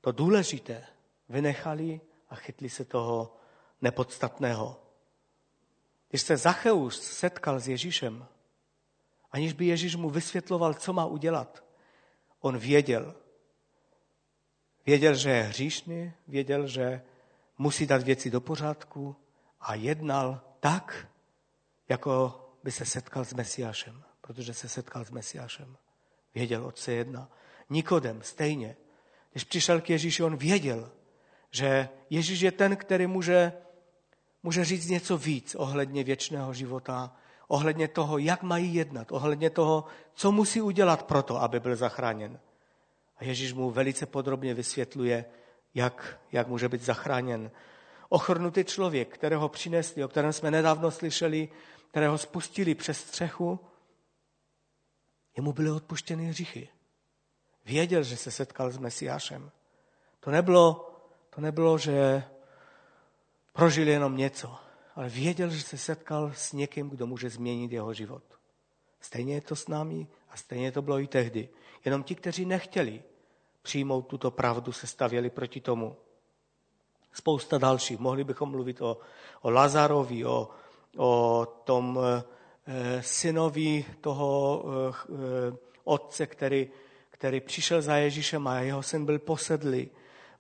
[0.01, 0.87] to důležité
[1.29, 3.37] vynechali a chytli se toho
[3.83, 4.81] nepodstatného.
[6.09, 8.27] Když se Zacheus setkal s Ježíšem,
[9.33, 11.65] aniž by Ježíš mu vysvětloval, co má udělat,
[12.41, 13.15] on věděl.
[14.87, 17.03] Věděl, že je hříšný, věděl, že
[17.59, 19.17] musí dát věci do pořádku
[19.61, 21.09] a jednal tak,
[21.89, 25.77] jako by se setkal s Mesiášem, protože se setkal s Mesiášem.
[26.35, 27.31] Věděl, o co se jedná.
[27.71, 28.77] Nikodem stejně.
[29.33, 30.93] Když přišel k Ježíši, on věděl,
[31.51, 33.53] že Ježíš je ten, který může,
[34.43, 37.17] může říct něco víc ohledně věčného života,
[37.49, 42.41] ohledně toho, jak mají jednat, ohledně toho, co musí udělat pro to, aby byl zachráněn.
[43.17, 45.25] A Ježíš mu velice podrobně vysvětluje,
[45.75, 47.51] jak, jak může být zachráněn.
[48.09, 51.49] Ochrnutý člověk, kterého přinesli, o kterém jsme nedávno slyšeli,
[51.91, 53.61] kterého spustili přes střechu,
[55.37, 56.69] jemu byly odpuštěny hříchy.
[57.65, 59.51] Věděl, že se setkal s Mesiášem.
[60.21, 60.95] To nebylo,
[61.35, 62.25] to nebylo, že
[63.53, 64.57] prožil jenom něco,
[64.97, 68.23] ale věděl, že se setkal s někým, kdo může změnit jeho život.
[69.01, 71.49] Stejně je to s námi a stejně to bylo i tehdy.
[71.85, 73.03] Jenom ti, kteří nechtěli
[73.63, 75.97] přijmout tuto pravdu, se stavěli proti tomu.
[77.13, 77.99] Spousta dalších.
[77.99, 78.99] Mohli bychom mluvit o,
[79.41, 80.49] o Lazarovi, o,
[80.97, 82.01] o tom
[82.67, 86.71] e, synovi toho e, otce, který,
[87.11, 89.91] který přišel za Ježíšem a jeho syn byl posedlý,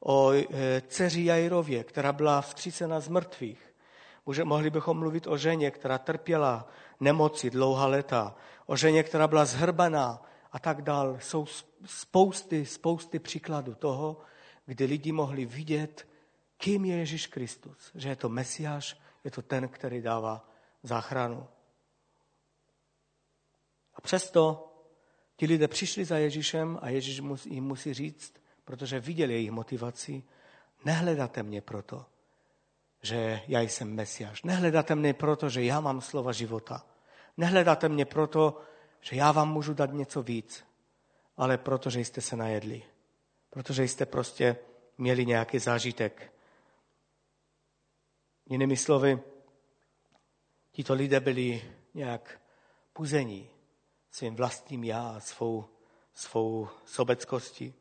[0.03, 0.47] o e,
[0.81, 3.75] dceři Jairově, která byla vstřícena z mrtvých.
[4.45, 6.69] Mohli bychom mluvit o ženě, která trpěla
[7.01, 8.35] nemoci dlouhá léta,
[8.67, 11.19] o ženě, která byla zhrbaná a tak dál.
[11.21, 11.47] Jsou
[11.85, 14.21] spousty, spousty příkladů toho,
[14.67, 16.09] kdy lidi mohli vidět,
[16.57, 17.91] kým je Ježíš Kristus.
[17.95, 20.49] Že je to Mesiáš, je to ten, který dává
[20.83, 21.47] záchranu.
[23.95, 24.69] A přesto
[25.37, 30.22] ti lidé přišli za Ježíšem a Ježíš jim musí říct, protože viděl jejich motivaci,
[30.85, 32.07] nehledáte mě proto,
[33.03, 34.42] že já jsem Mesiáš.
[34.42, 36.87] Nehledáte mě proto, že já mám slova života.
[37.37, 38.61] Nehledáte mě proto,
[39.01, 40.64] že já vám můžu dát něco víc,
[41.37, 42.83] ale protože jste se najedli.
[43.51, 44.57] Protože jste prostě
[44.98, 46.33] měli nějaký zážitek.
[48.46, 49.20] Jinými slovy,
[50.72, 52.40] tito lidé byli nějak
[52.92, 53.51] puzení
[54.11, 55.64] svým vlastním já, svou,
[56.14, 57.75] svou sobeckostí.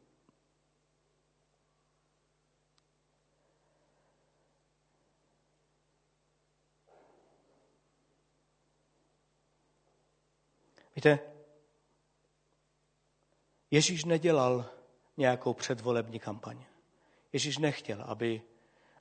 [11.01, 11.19] Víte,
[13.71, 14.65] Ježíš nedělal
[15.17, 16.63] nějakou předvolební kampaň.
[17.33, 18.41] Ježíš nechtěl, aby,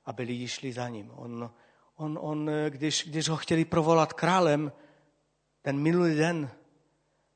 [0.05, 1.11] aby lidi šli za ním.
[1.15, 1.51] On,
[1.95, 4.71] on, on když, když ho chtěli provolat králem,
[5.61, 6.49] ten minulý den,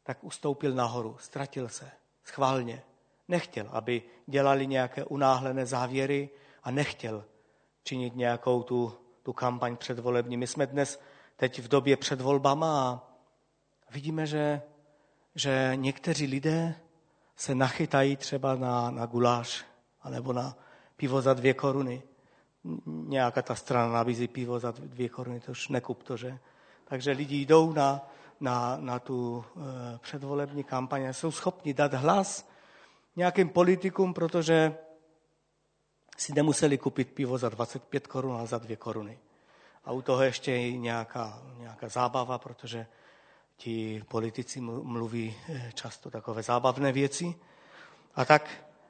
[0.03, 1.91] tak ustoupil nahoru, ztratil se,
[2.23, 2.83] schválně.
[3.27, 6.29] Nechtěl, aby dělali nějaké unáhlené závěry
[6.63, 7.25] a nechtěl
[7.83, 10.37] činit nějakou tu, tu kampaň předvolební.
[10.37, 10.99] My jsme dnes
[11.35, 13.14] teď v době před volbama a
[13.91, 14.61] vidíme, že,
[15.35, 16.75] že někteří lidé
[17.35, 19.65] se nachytají třeba na, na guláš
[20.05, 20.55] anebo na
[20.95, 22.03] pivo za dvě koruny.
[22.85, 26.39] Nějaká ta strana nabízí pivo za dvě koruny, to už nekup to, že?
[26.85, 29.45] Takže lidi jdou na, na, na tu
[29.95, 32.49] e, předvolební a jsou schopni dát hlas
[33.15, 34.77] nějakým politikům, protože
[36.17, 39.19] si nemuseli koupit pivo za 25 korun, ale za dvě koruny.
[39.85, 42.87] A u toho ještě je nějaká, nějaká zábava, protože
[43.57, 47.35] ti politici mluví eh, často takové zábavné věci.
[48.15, 48.49] A tak,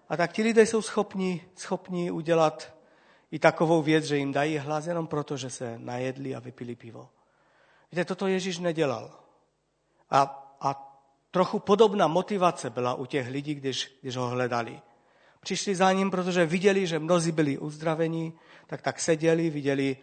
[0.10, 2.76] a tak ti lidé jsou schopni, schopni udělat
[3.32, 7.10] i takovou věc, že jim dají hlas jenom proto, že se najedli a vypili pivo.
[7.92, 9.20] Víte, toto Ježíš nedělal.
[10.10, 10.22] A,
[10.62, 10.98] a
[11.32, 14.82] trochu podobná motivace byla u těch lidí, když, když ho hledali.
[15.40, 18.34] Přišli za ním, protože viděli, že mnozí byli uzdraveni,
[18.68, 19.98] tak tak seděli, viděli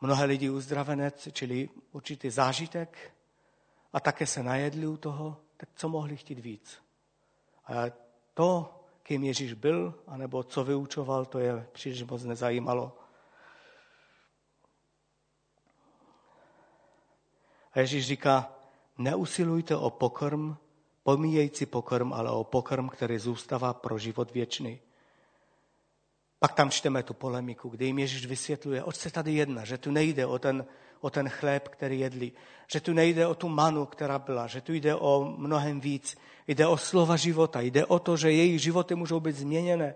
[0.00, 3.12] mnohé lidi uzdravené, čili určitý zážitek
[3.92, 6.82] a také se najedli u toho, tak co mohli chtít víc?
[7.66, 7.72] A
[8.34, 12.98] to, kým Ježíš byl, anebo co vyučoval, to je příliš moc nezajímalo.
[17.72, 18.52] A Ježíš říká,
[18.98, 20.56] neusilujte o pokrm,
[21.02, 24.80] pomíjející pokrm, ale o pokrm, který zůstává pro život věčný.
[26.38, 29.90] Pak tam čteme tu polemiku, kdy jim Ježíš vysvětluje, oč se tady jedná, že tu
[29.90, 30.66] nejde o ten,
[31.00, 32.32] o ten chléb, který jedli,
[32.72, 36.16] že tu nejde o tu manu, která byla, že tu jde o mnohem víc.
[36.48, 39.94] Jde o slova života, jde o to, že jejich životy můžou být změněné.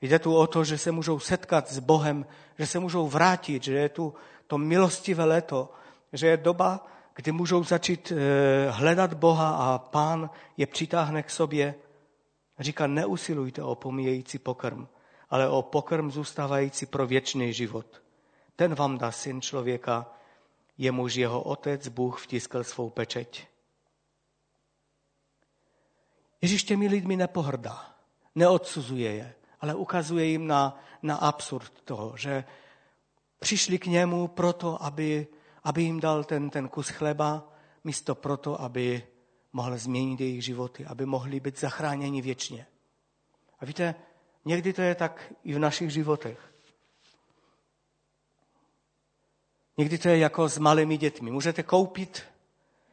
[0.00, 2.26] Jde tu o to, že se můžou setkat s Bohem,
[2.58, 4.14] že se můžou vrátit, že je tu
[4.46, 5.72] to milostivé léto,
[6.12, 11.74] že je doba, kdy můžou začít eh, hledat Boha a pán je přitáhne k sobě.
[12.58, 14.86] Říká, neusilujte o pomíjející pokrm,
[15.30, 18.02] ale o pokrm zůstávající pro věčný život.
[18.56, 20.06] Ten vám dá syn člověka,
[20.78, 23.46] jemuž jeho otec Bůh vtiskl svou pečeť.
[26.42, 27.94] Ježíš těmi lidmi nepohrdá,
[28.34, 32.44] neodsuzuje je, ale ukazuje jim na, na absurd toho, že
[33.38, 35.26] přišli k němu proto, aby,
[35.64, 37.52] aby jim dal ten, ten kus chleba,
[37.84, 39.06] místo proto, aby
[39.52, 42.66] mohl změnit jejich životy, aby mohli být zachráněni věčně.
[43.60, 43.94] A víte,
[44.44, 46.51] někdy to je tak i v našich životech.
[49.76, 51.30] Někdy to je jako s malými dětmi.
[51.30, 52.22] Můžete koupit,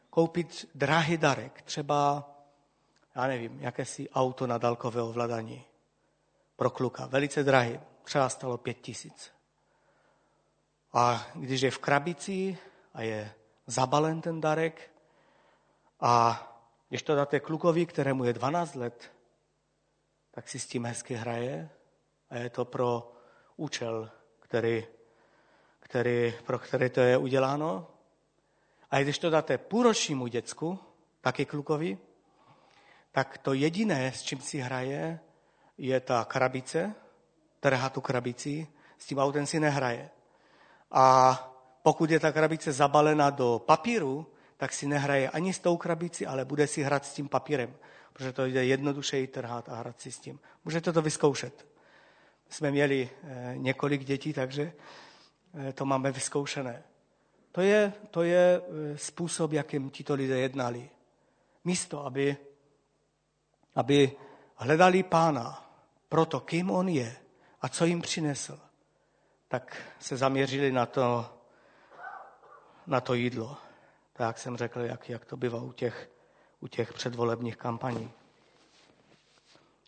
[0.10, 2.30] koupit drahý darek, třeba,
[3.15, 5.65] já nevím, jakési auto na dálkové ovládání
[6.56, 9.32] pro kluka, velice drahý, třeba stalo pět tisíc.
[10.94, 12.58] A když je v krabici
[12.94, 13.34] a je
[13.68, 14.92] zabalen ten darek
[16.00, 16.46] a
[16.89, 19.12] když to dáte klukovi, kterému je 12 let,
[20.32, 21.70] tak si s tím hezky hraje
[22.30, 23.12] a je to pro
[23.56, 24.88] účel, který,
[25.89, 27.88] který, pro který to je uděláno.
[28.91, 30.80] A když to dáte půlročnímu děcku,
[31.21, 31.97] taky klukovi,
[33.12, 35.19] tak to jediné, s čím si hraje,
[35.78, 36.95] je ta krabice,
[37.60, 40.10] trhá tu krabici, s tím autem si nehraje.
[40.91, 41.34] A
[41.84, 46.45] pokud je ta krabice zabalena do papíru, tak si nehraje ani s tou krabici, ale
[46.45, 47.75] bude si hrát s tím papírem,
[48.13, 50.39] protože to jde jednodušeji trhat a hrát si s tím.
[50.65, 51.67] Můžete to vyzkoušet.
[52.49, 54.73] Jsme měli eh, několik dětí, takže
[55.74, 56.84] to máme vyzkoušené.
[57.52, 60.90] To je, to je eh, způsob, jakým tito lidé jednali.
[61.64, 62.38] Místo, aby,
[63.76, 64.12] aby
[64.56, 65.72] hledali pána,
[66.10, 67.18] proto, kým on je
[67.62, 68.60] a co jim přinesl,
[69.48, 71.26] tak se zaměřili na to,
[72.88, 73.58] na to jídlo.
[74.14, 76.10] Tak jak jsem řekl, jak, jak to bývá u těch,
[76.60, 78.12] u těch předvolebních kampaní.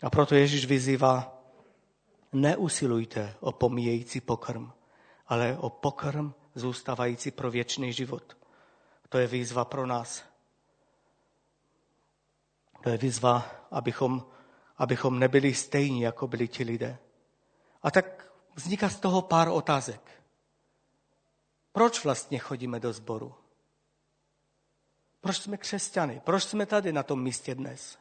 [0.02, 1.38] A proto Ježíš vyzývá,
[2.34, 4.72] neusilujte o pomíjející pokrm,
[5.32, 8.38] ale o pokrm zůstávající pro věčný život.
[9.10, 10.24] To je výzva pro nás.
[12.84, 14.26] To je výzva, abychom
[14.78, 16.98] abychom nebyli stejní, jako byli ti lidé.
[17.84, 20.24] A tak vzniká z toho pár otázek.
[21.72, 23.36] Proč vlastně chodíme do sboru?
[25.22, 26.22] Proč jsme křesťany?
[26.24, 27.98] Proč jsme tady na tom místě dnes?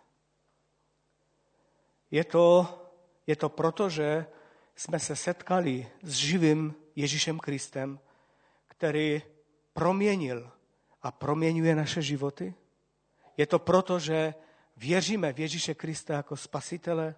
[2.11, 2.79] Je to,
[3.27, 4.27] je to proto, že
[4.77, 8.01] jsme se setkali s živým Ježíšem Kristem,
[8.69, 9.23] který
[9.73, 10.51] proměnil
[11.03, 12.55] a proměňuje naše životy?
[13.37, 14.35] Je to proto, že
[14.81, 17.15] Věříme v Ježíše Krista jako spasitele.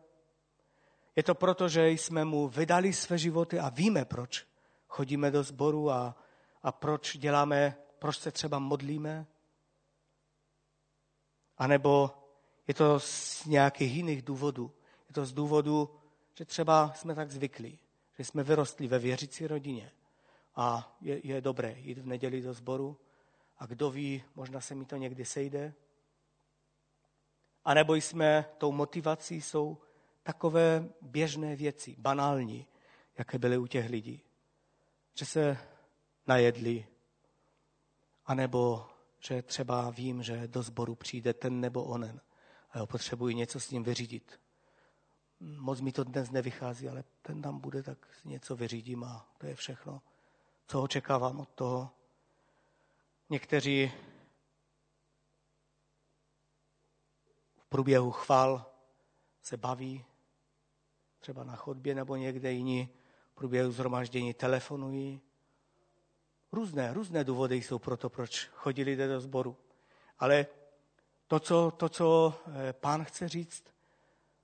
[1.17, 4.47] Je to proto, že jsme mu vydali své životy a víme, proč
[4.89, 6.17] chodíme do sboru a,
[6.63, 9.27] a proč děláme, proč se třeba modlíme.
[11.59, 12.11] A nebo
[12.69, 14.73] je to z nějakých jiných důvodů.
[15.09, 15.91] Je to z důvodu,
[16.35, 17.79] že třeba jsme tak zvyklí,
[18.19, 19.93] že jsme vyrostli ve věřící rodině
[20.57, 23.01] a je, je dobré jít v neděli do sboru
[23.59, 25.75] a kdo ví, možná se mi to někdy sejde,
[27.65, 29.79] a nebo jsme tou motivací jsou
[30.23, 32.67] takové běžné věci, banální,
[33.19, 34.23] jaké byly u těch lidí.
[35.15, 35.59] Že se
[36.27, 36.87] najedli,
[38.27, 38.87] anebo
[39.19, 42.21] že třeba vím, že do sboru přijde ten nebo onen
[42.71, 44.41] a já potřebuji něco s ním vyřídit.
[45.45, 49.55] Moc mi to dnes nevychází, ale ten tam bude, tak něco vyřídím a to je
[49.55, 50.03] všechno,
[50.67, 51.91] co očekávám od toho.
[53.31, 53.93] Někteří
[57.73, 58.67] průběhu chval
[59.43, 60.05] se baví,
[61.21, 62.89] třeba na chodbě nebo někde jiní,
[63.31, 65.21] v průběhu zhromaždění telefonují.
[66.53, 69.57] Různé, různé důvody jsou pro to, proč chodí lidé do sboru.
[70.19, 70.47] Ale
[71.27, 73.72] to co, to, co eh, pán chce říct,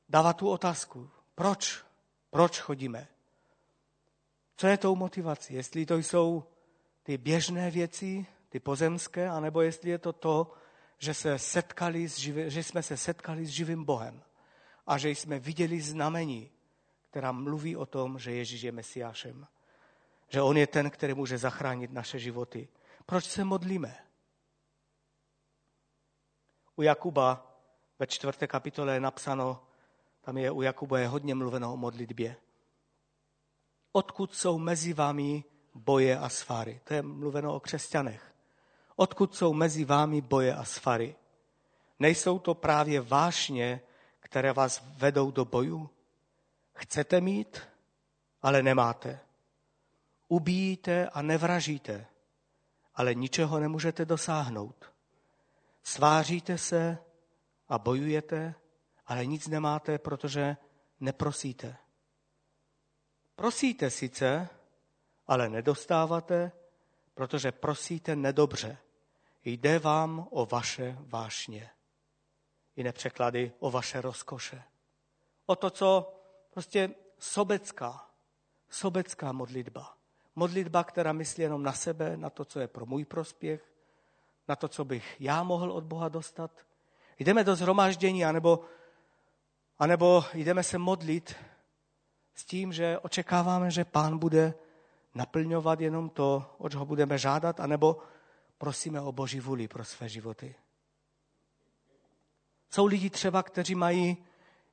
[0.08, 1.10] dává tu otázku.
[1.34, 1.84] Proč?
[2.30, 3.08] Proč chodíme?
[4.56, 5.54] Co je tou motivací?
[5.54, 6.44] Jestli to jsou
[7.02, 10.52] ty běžné věci, ty pozemské, anebo jestli je to to,
[10.98, 14.22] že, se setkali s živi, že jsme se setkali s živým Bohem
[14.86, 16.50] a že jsme viděli znamení,
[17.10, 19.46] která mluví o tom, že Ježíš je Mesiášem.
[20.28, 22.68] Že On je ten, který může zachránit naše životy.
[23.06, 23.96] Proč se modlíme?
[26.76, 27.56] U Jakuba
[27.98, 29.67] ve čtvrté kapitole je napsáno,
[30.28, 32.36] tam je u Jakuba je hodně mluveno o modlitbě.
[33.92, 36.80] odkud jsou mezi vámi boje a svary.
[36.84, 38.34] To je mluveno o křesťanech.
[38.96, 41.16] Odkud jsou mezi vámi boje a svary?
[41.98, 43.80] Nejsou to právě vášně,
[44.20, 45.90] které vás vedou do bojů?
[46.72, 47.60] Chcete mít,
[48.42, 49.20] ale nemáte.
[50.28, 52.06] Ubíjíte a nevražíte,
[52.94, 54.92] ale ničeho nemůžete dosáhnout.
[55.82, 56.98] Sváříte se
[57.68, 58.54] a bojujete,
[59.08, 60.56] ale nic nemáte, protože
[61.00, 61.76] neprosíte.
[63.36, 64.48] Prosíte sice,
[65.26, 66.52] ale nedostáváte,
[67.14, 68.78] protože prosíte nedobře.
[69.44, 71.70] Jde vám o vaše vášně.
[72.76, 74.62] Jiné překlady o vaše rozkoše.
[75.46, 76.14] O to, co
[76.50, 78.06] prostě sobecká,
[78.70, 79.96] sobecká modlitba.
[80.36, 83.72] Modlitba, která myslí jenom na sebe, na to, co je pro můj prospěch,
[84.48, 86.50] na to, co bych já mohl od Boha dostat.
[87.18, 88.64] Jdeme do zhromáždění, anebo,
[89.78, 91.34] anebo jdeme se modlit
[92.34, 94.54] s tím, že očekáváme, že pán bude
[95.14, 97.98] naplňovat jenom to, oč ho budeme žádat, anebo
[98.58, 100.54] prosíme o boží vůli pro své životy.
[102.70, 104.16] Jsou lidi třeba, kteří mají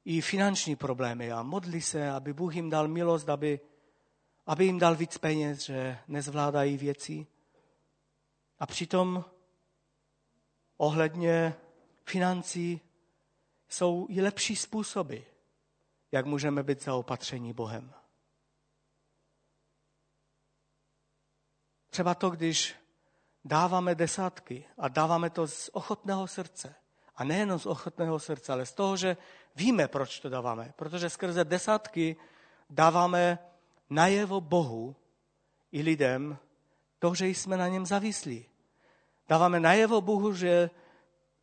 [0.05, 3.59] i finanční problémy a modlí se, aby Bůh jim dal milost, aby,
[4.45, 7.27] aby jim dal víc peněz, že nezvládají věci.
[8.59, 9.25] A přitom
[10.77, 11.55] ohledně
[12.05, 12.81] financí
[13.75, 15.17] jsou i lepší způsoby,
[16.11, 17.93] jak můžeme být zaopatření Bohem.
[21.89, 22.75] Třeba to, když
[23.45, 26.75] dáváme desátky a dáváme to z ochotného srdce.
[27.15, 29.17] A nejenom z ochotného srdce, ale z toho, že
[29.55, 30.73] víme, proč to dáváme.
[30.75, 32.15] Protože skrze desátky
[32.69, 33.39] dáváme
[33.89, 34.95] najevo Bohu
[35.71, 36.37] i lidem
[36.99, 38.45] to, že jsme na něm zavislí.
[39.27, 40.69] Dáváme najevo Bohu, že,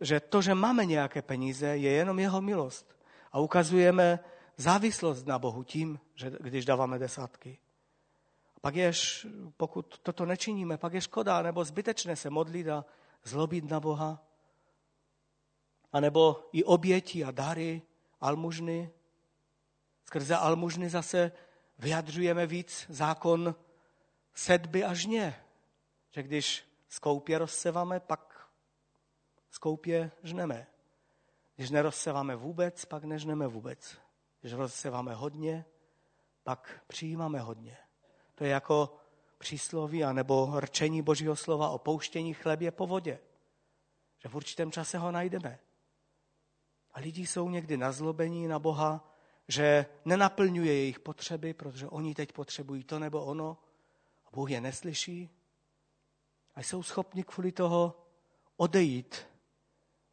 [0.03, 2.97] že to, že máme nějaké peníze, je jenom jeho milost.
[3.33, 4.19] A ukazujeme
[4.57, 7.59] závislost na Bohu tím, že když dáváme desátky.
[8.61, 8.93] Pak je,
[9.57, 12.85] pokud toto nečiníme, pak je škoda nebo zbytečné se modlit a
[13.25, 14.23] zlobit na Boha.
[15.93, 17.83] A nebo i oběti a dary,
[18.21, 18.91] almužny.
[20.05, 21.33] Skrze almužny zase
[21.79, 23.55] vyjadřujeme víc zákon
[24.35, 25.45] sedby a žně.
[26.11, 28.32] Že když skoupě rozseváme, pak
[29.53, 30.67] skoupě žneme.
[31.57, 33.99] Když nerozseváme vůbec, pak nežneme vůbec.
[34.41, 35.65] Když rozseváme hodně,
[36.43, 37.77] pak přijímáme hodně.
[38.35, 38.97] To je jako
[39.39, 43.19] přísloví nebo rčení Božího slova o pouštění chlebě po vodě.
[44.19, 45.59] Že v určitém čase ho najdeme.
[46.93, 49.15] A lidi jsou někdy nazlobení na Boha,
[49.49, 53.59] že nenaplňuje jejich potřeby, protože oni teď potřebují to nebo ono
[54.27, 55.31] a Bůh je neslyší.
[56.55, 58.07] A jsou schopni kvůli toho
[58.57, 59.32] odejít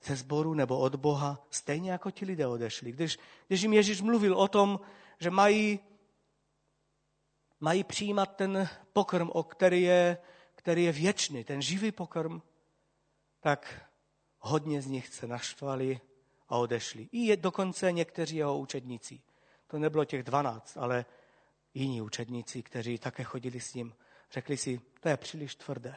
[0.04, 2.92] ze sboru nebo od Boha, stejně jako ti lidé odešli.
[2.92, 4.80] Když, když jim Ježíš mluvil o tom,
[5.20, 5.80] že mají,
[7.60, 10.18] mají přijímat ten pokrm, o který je,
[10.56, 12.42] který je věčný, ten živý pokrm,
[13.40, 13.86] tak
[14.40, 16.00] hodně z nich se naštvali
[16.50, 17.10] a odešli.
[17.12, 19.22] I je dokonce někteří jeho učedníci.
[19.68, 21.06] To nebylo těch dvanáct, ale
[21.74, 23.96] jiní učedníci, kteří také chodili s ním.
[24.32, 25.96] Řekli si, to je příliš tvrdé.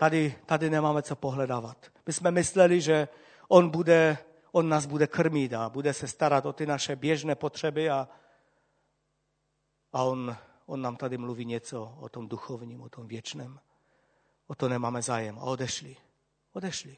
[0.00, 1.92] Tady, tady nemáme co pohledávat.
[2.06, 3.08] My jsme mysleli, že
[3.48, 4.18] on, bude,
[4.52, 8.08] on nás bude krmit a bude se starat o ty naše běžné potřeby a,
[9.92, 10.36] a on,
[10.66, 13.60] on nám tady mluví něco o tom duchovním, o tom věčném.
[14.46, 15.38] O to nemáme zájem.
[15.38, 15.96] A odešli.
[16.52, 16.96] Odešli.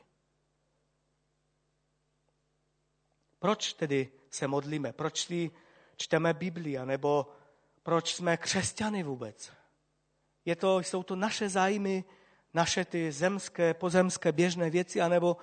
[3.38, 4.92] Proč tedy se modlíme?
[4.92, 5.50] Proč si
[5.96, 6.84] čteme Biblia?
[6.84, 7.26] Nebo
[7.82, 9.52] proč jsme křesťany vůbec?
[10.44, 12.04] Je to, jsou to naše zájmy,
[12.54, 15.36] naše ty zemské, pozemské běžné věci, anebo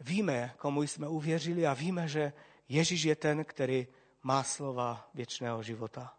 [0.00, 2.32] víme, komu jsme uvěřili a víme, že
[2.68, 3.86] Ježíš je ten, který
[4.22, 6.14] má slova věčného života,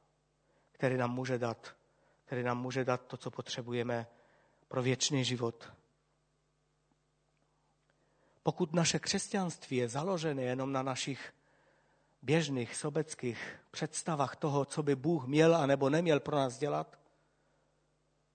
[0.71, 1.75] který nám může dát,
[2.25, 4.07] který nám může dát to, co potřebujeme
[4.67, 5.73] pro věčný život.
[8.43, 11.33] Pokud naše křesťanství je založené jenom na našich
[12.21, 16.99] běžných sobeckých představách toho, co by Bůh měl a nebo neměl pro nás dělat,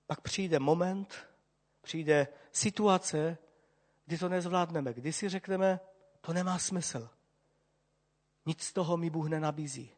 [0.06, 1.26] pak přijde moment,
[1.82, 3.38] přijde situace,
[4.06, 5.80] kdy to nezvládneme, kdy si řekneme,
[6.20, 7.10] to nemá smysl.
[8.46, 9.90] Nic z toho mi Bůh nenabízí.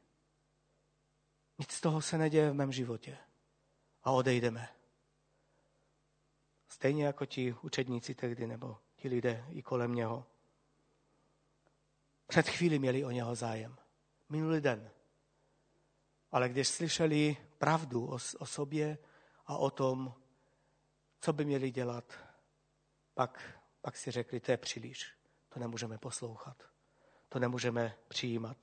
[1.59, 3.19] Nic z toho se neděje v mém životě.
[4.03, 4.69] A odejdeme.
[6.69, 10.27] Stejně jako ti učedníci tehdy, nebo ti lidé i kolem něho.
[12.27, 13.77] Před chvíli měli o něho zájem.
[14.29, 14.91] Minulý den.
[16.33, 18.99] Ale když slyšeli pravdu o, o sobě
[19.47, 20.15] a o tom,
[21.25, 22.05] co by měli dělat,
[23.15, 25.13] pak, pak si řekli, to je příliš,
[25.49, 26.57] to nemůžeme poslouchat,
[27.29, 28.57] to nemůžeme přijímat.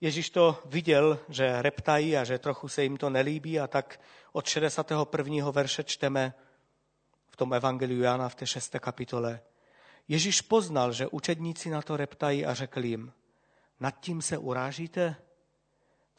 [0.00, 4.00] Ježíš to viděl, že reptají a že trochu se jim to nelíbí a tak
[4.32, 5.50] od 61.
[5.50, 6.34] verše čteme
[7.30, 9.40] v tom evangeliu Jana v té šesté kapitole.
[10.08, 13.12] Ježíš poznal, že učedníci na to reptají a řekl jim,
[13.80, 15.29] nad tím se urážíte?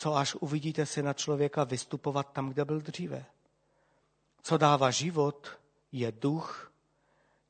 [0.02, 3.26] Co až uvidíte si na člověka vystupovat tam, kde byl dříve?
[4.42, 5.60] Co dává život,
[5.92, 6.72] je duch.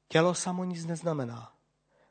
[0.08, 1.54] Tělo samo nic neznamená.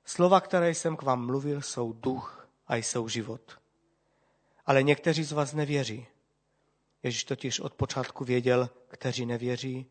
[0.05, 3.61] Slova, které jsem k vám mluvil, jsou duch a jsou život.
[4.67, 6.07] Ale někteří z vás nevěří.
[7.03, 9.87] Ježíš totiž od počátku věděl, kteří nevěří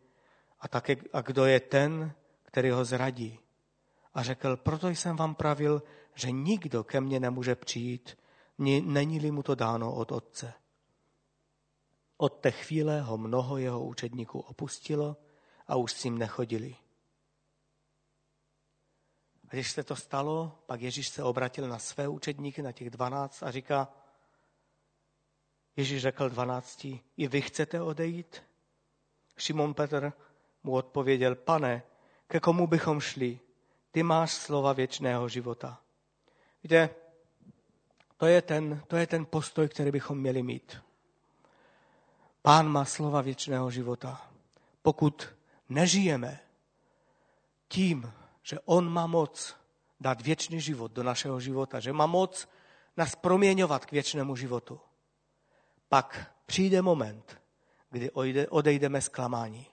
[0.59, 3.39] a také a kdo je ten, který ho zradí.
[4.13, 5.83] A řekl, proto jsem vám pravil,
[6.15, 8.17] že nikdo ke mně nemůže přijít,
[8.59, 10.53] není-li mu to dáno od Otce.
[12.17, 15.17] Od té chvíle ho mnoho jeho učedníků opustilo
[15.67, 16.75] a už s ním nechodili.
[19.43, 23.43] A když se to stalo, pak Ježíš se obratil na své učedníky, na těch dvanáct
[23.43, 23.93] a říká,
[25.75, 28.43] Ježíš řekl dvanácti, i vy chcete odejít?
[29.37, 30.13] Šimon Petr
[30.63, 31.83] mu odpověděl, pane,
[32.27, 33.39] ke komu bychom šli?
[33.91, 35.81] Ty máš slova věčného života.
[36.63, 36.89] Víte,
[38.19, 40.77] to je, ten, to je ten postoj, který bychom měli mít.
[42.41, 44.31] Pán má slova věčného života.
[44.81, 45.27] Pokud
[45.69, 46.39] nežijeme
[47.67, 48.13] tím,
[48.43, 49.55] že On má moc
[49.99, 52.47] dát věčný život do našeho života, že má moc
[52.97, 54.79] nás proměňovat k věčnému životu,
[55.89, 57.41] pak přijde moment,
[57.89, 58.11] kdy
[58.49, 59.65] odejdeme zklamání.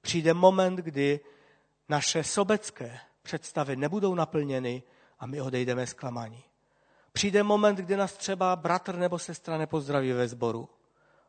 [0.00, 1.20] Přijde moment, kdy
[1.88, 4.82] naše sobecké představy nebudou naplněny
[5.18, 6.49] a my odejdeme zklamání.
[7.12, 10.68] Přijde moment, kdy nás třeba bratr nebo sestra nepozdraví ve sboru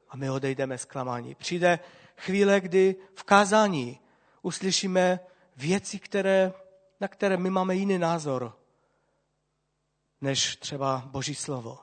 [0.10, 1.36] a my odejdeme zklamání.
[1.36, 1.80] Přijde
[2.18, 4.00] chvíle, kdy v kázání
[4.42, 5.20] uslyšíme
[5.58, 6.54] věci, které,
[7.00, 8.58] na které my máme jiný názor
[10.22, 11.80] než třeba Boží slovo.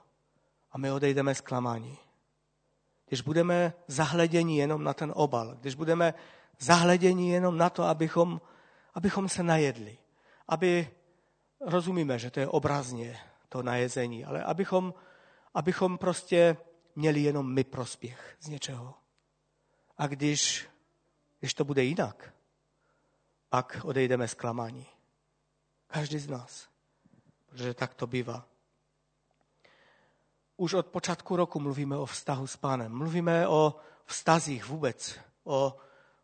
[0.72, 1.98] A my odejdeme zklamání.
[3.08, 6.14] Když budeme zahleděni jenom na ten obal, když budeme
[6.58, 8.40] zahleděni jenom na to, abychom,
[8.94, 9.98] abychom se najedli,
[10.48, 10.90] aby,
[11.60, 13.18] rozumíme, že to je obrazně,
[13.48, 14.94] to najezení, ale abychom,
[15.54, 16.56] abychom prostě
[16.96, 18.94] měli jenom my prospěch z něčeho.
[19.98, 20.68] A když,
[21.40, 22.34] když to bude jinak,
[23.48, 24.86] pak odejdeme zklamání.
[25.86, 26.68] Každý z nás.
[27.46, 28.46] Protože tak to bývá.
[30.56, 32.92] Už od počátku roku mluvíme o vztahu s pánem.
[32.92, 35.18] Mluvíme o vztazích vůbec.
[35.44, 35.76] O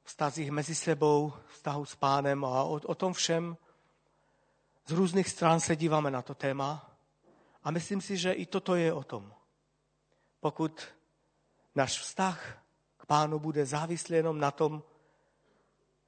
[0.02, 3.56] vztazích mezi sebou, vztahu s pánem a o, o tom všem.
[4.86, 6.93] Z různých stran se díváme na to téma.
[7.64, 9.34] A myslím si, že i toto je o tom.
[10.40, 10.82] Pokud
[11.74, 12.64] náš vztah
[12.96, 14.82] k pánu bude závislý jenom na tom,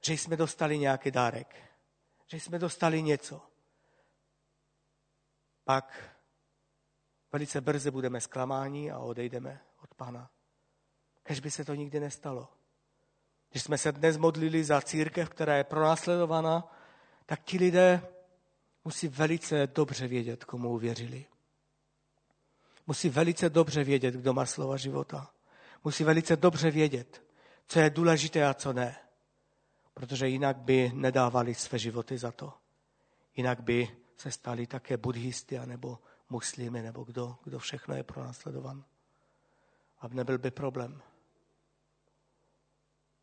[0.01, 1.55] že jsme dostali nějaký dárek,
[2.27, 3.41] že jsme dostali něco,
[5.63, 6.17] pak
[7.31, 10.31] velice brzy budeme zklamáni a odejdeme od Pána.
[11.23, 12.47] Kež by se to nikdy nestalo.
[13.49, 16.71] Když jsme se dnes modlili za církev, která je pronásledovaná,
[17.25, 18.01] tak ti lidé
[18.85, 21.25] musí velice dobře vědět, komu uvěřili.
[22.87, 25.31] Musí velice dobře vědět, kdo má slova života.
[25.83, 27.23] Musí velice dobře vědět,
[27.67, 28.95] co je důležité a co ne
[29.97, 32.53] protože jinak by nedávali své životy za to.
[33.35, 38.83] Jinak by se stali také buddhisty, nebo muslimy, nebo kdo, kdo všechno je pronásledovan.
[39.99, 41.01] A nebyl by problém.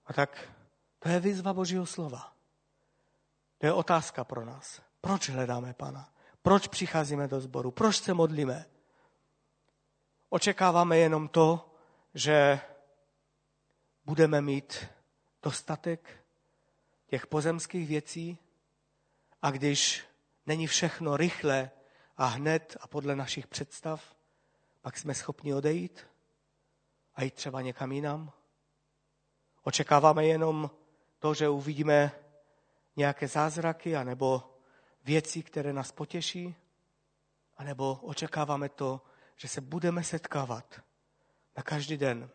[0.07, 0.53] A tak
[0.99, 2.33] to je výzva Božího slova.
[3.59, 4.83] To je otázka pro nás.
[5.01, 6.13] Proč hledáme Pana?
[6.43, 7.71] Proč přicházíme do sboru?
[7.71, 8.67] Proč se modlíme?
[10.35, 11.75] Očekáváme jenom to,
[12.15, 12.61] že
[14.05, 14.87] budeme mít
[15.43, 16.25] dostatek
[17.07, 18.39] těch pozemských věcí
[19.43, 20.05] a když
[20.47, 21.71] není všechno rychle
[22.17, 24.17] a hned a podle našich představ,
[24.81, 26.07] pak jsme schopni odejít
[27.15, 28.33] a jít třeba někam jinam.
[29.63, 30.71] Očekáváme jenom
[31.19, 32.13] to, že uvidíme
[32.97, 34.57] nějaké zázraky anebo
[35.05, 36.55] věci, které nás potěší,
[37.57, 39.01] anebo očekáváme to,
[39.37, 40.81] že se budeme setkávat
[41.57, 42.31] na každý den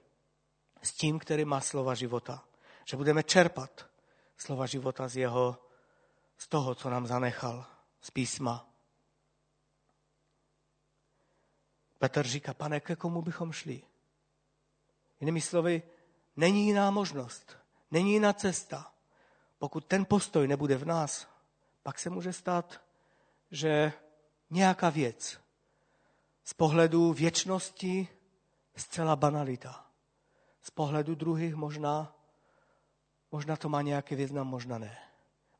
[0.81, 2.43] s tím, který má slova života.
[2.85, 3.89] Že budeme čerpat
[4.37, 5.57] slova života z jeho,
[6.37, 7.65] z toho, co nám zanechal,
[8.01, 8.69] z písma.
[11.99, 13.81] Petr říká, pane, ke komu bychom šli?
[15.19, 15.83] Jinými slovy,
[16.35, 17.57] není jiná možnost,
[17.91, 18.93] není jiná cesta.
[19.57, 21.27] Pokud ten postoj nebude v nás,
[21.83, 22.81] pak se může stát,
[23.51, 23.93] že
[24.49, 25.39] nějaká věc
[26.49, 28.07] z pohledu věčnosti
[28.75, 29.85] zcela banalita.
[30.61, 32.19] Z pohledu druhých možná
[33.31, 34.97] Možná to má nějaký význam, možná ne.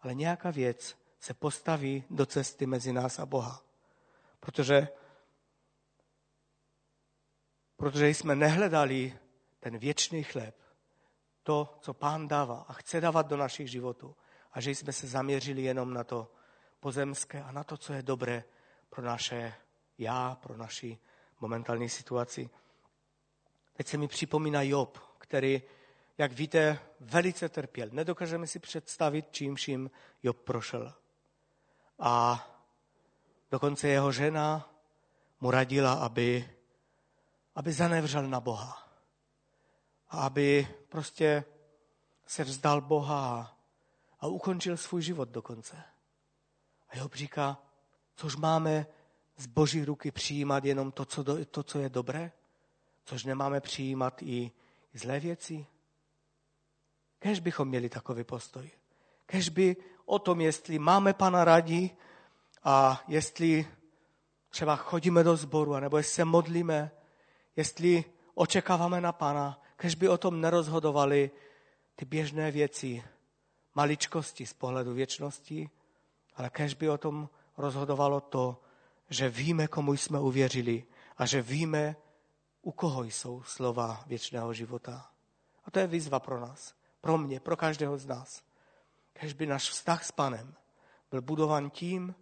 [0.02, 3.62] Ale nějaká věc se postaví do cesty mezi nás a Boha.
[4.40, 4.88] Protože
[7.76, 9.20] protože jsme nehledali
[9.60, 10.56] ten věčný chléb,
[11.44, 14.16] to, co pán dává a chce dávat do našich životů
[14.52, 16.32] a že jsme se zaměřili jenom na to
[16.80, 18.44] pozemské a na to, co je dobré
[18.90, 19.54] pro naše
[20.00, 21.00] já, pro naši
[21.39, 22.50] momentální situaci.
[23.74, 25.62] Teď se mi připomíná Job, který,
[26.18, 27.89] jak víte, velice trpěl.
[27.91, 29.91] Nedokážeme si představit, čím vším
[30.24, 30.93] Job prošel.
[32.00, 32.45] A
[33.52, 34.70] dokonce jeho žena
[35.39, 36.50] mu radila, aby,
[37.56, 38.88] aby zanevřel na Boha.
[40.10, 41.43] A aby prostě
[42.28, 43.58] se vzdal Boha
[44.20, 45.84] a ukončil svůj život dokonce.
[46.89, 47.58] A Job říká,
[48.16, 48.86] což máme
[49.40, 52.32] z boží ruky přijímat jenom to, co, do, to, co je dobré?
[53.06, 54.52] Což nemáme přijímat i
[54.94, 55.66] zlé věci?
[57.20, 58.72] Kež bychom měli takový postoj.
[59.26, 59.76] Kež by
[60.06, 61.92] o tom, jestli máme pana radí
[62.64, 63.68] a jestli
[64.50, 66.92] třeba chodíme do sboru, nebo jestli se modlíme,
[67.56, 71.32] jestli očekáváme na pana, kež by o tom nerozhodovali
[71.96, 73.04] ty běžné věci,
[73.76, 75.70] maličkosti z pohledu věčnosti,
[76.36, 78.62] ale kež by o tom rozhodovalo to,
[79.10, 80.86] že víme, komu jsme uvěřili
[81.18, 81.95] a že víme,
[82.62, 85.12] u koho jsou slova věčného života.
[85.66, 88.43] A to je výzva pro nás, pro mě, pro každého z nás.
[89.14, 90.55] Kež by náš vztah s panem
[91.12, 92.16] byl budovan tím,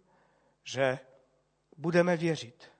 [0.64, 0.98] že
[1.76, 2.72] budeme věřit.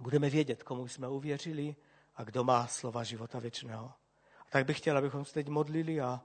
[0.00, 1.76] Budeme vědět, komu jsme uvěřili
[2.14, 3.92] a kdo má slova života věčného.
[4.40, 6.20] A tak bych chtěl, abychom se teď modlili a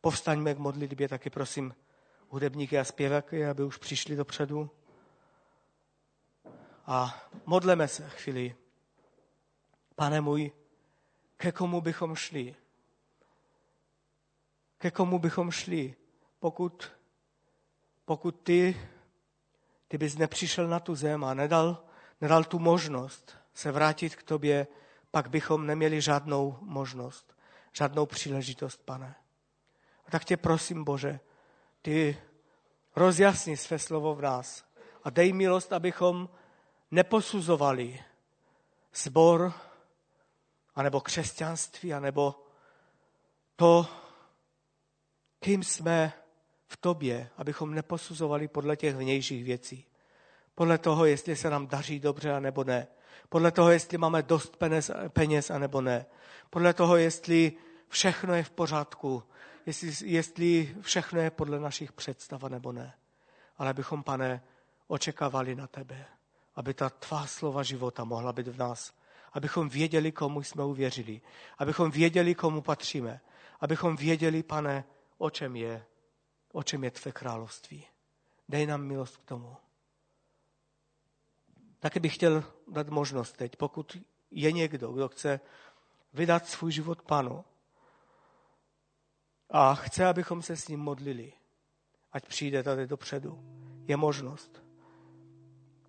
[0.00, 1.74] povstaňme k modlitbě, taky prosím
[2.28, 4.70] hudebníky a zpěvaky, aby už přišli dopředu.
[6.86, 8.56] A modleme se chvíli.
[9.94, 10.52] Pane můj,
[11.36, 12.56] ke komu bychom šli?
[14.78, 15.94] Ke komu bychom šli,
[16.38, 16.92] pokud,
[18.04, 18.88] pokud ty,
[19.88, 21.84] ty bys nepřišel na tu zem a nedal,
[22.20, 24.66] nedal tu možnost se vrátit k tobě,
[25.10, 27.36] pak bychom neměli žádnou možnost,
[27.72, 29.14] žádnou příležitost, pane.
[30.06, 31.20] A tak tě prosím, Bože,
[31.82, 32.18] ty
[32.96, 34.64] rozjasni své slovo v nás
[35.04, 36.28] a dej milost, abychom
[36.92, 38.00] neposuzovali
[38.94, 39.52] sbor,
[40.74, 42.46] anebo křesťanství, anebo
[43.56, 43.86] to,
[45.40, 46.12] kým jsme
[46.66, 49.86] v tobě, abychom neposuzovali podle těch vnějších věcí.
[50.54, 52.86] Podle toho, jestli se nám daří dobře, anebo ne.
[53.28, 56.06] Podle toho, jestli máme dost peněz, peněz anebo ne.
[56.50, 57.52] Podle toho, jestli
[57.88, 59.22] všechno je v pořádku,
[59.66, 62.94] jestli, jestli všechno je podle našich představ, nebo ne.
[63.58, 64.42] Ale bychom, pane,
[64.88, 66.06] očekávali na tebe
[66.54, 68.92] aby ta tvá slova života mohla být v nás.
[69.32, 71.20] Abychom věděli, komu jsme uvěřili.
[71.58, 73.20] Abychom věděli, komu patříme.
[73.60, 74.84] Abychom věděli, pane,
[75.18, 75.86] o čem je,
[76.52, 77.86] o čem je tvé království.
[78.48, 79.56] Dej nám milost k tomu.
[81.78, 83.96] Taky bych chtěl dát možnost teď, pokud
[84.30, 85.40] je někdo, kdo chce
[86.12, 87.44] vydat svůj život panu
[89.50, 91.32] a chce, abychom se s ním modlili,
[92.12, 93.38] ať přijde tady dopředu.
[93.88, 94.61] Je možnost.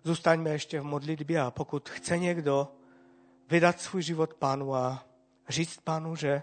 [0.04, 2.72] Zůstaňme ještě v modlitbě a pokud chce někdo
[3.50, 5.04] vydat svůj život pánu a
[5.48, 6.42] říct pánu, že,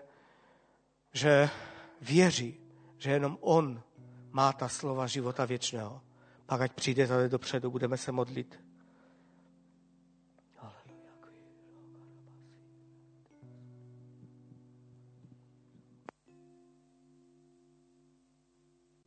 [1.14, 1.50] že
[2.02, 2.58] věří,
[2.98, 3.84] že jenom on
[4.32, 6.02] má ta slova života věčného,
[6.46, 8.60] pak ať přijde tady dopředu, budeme se modlit.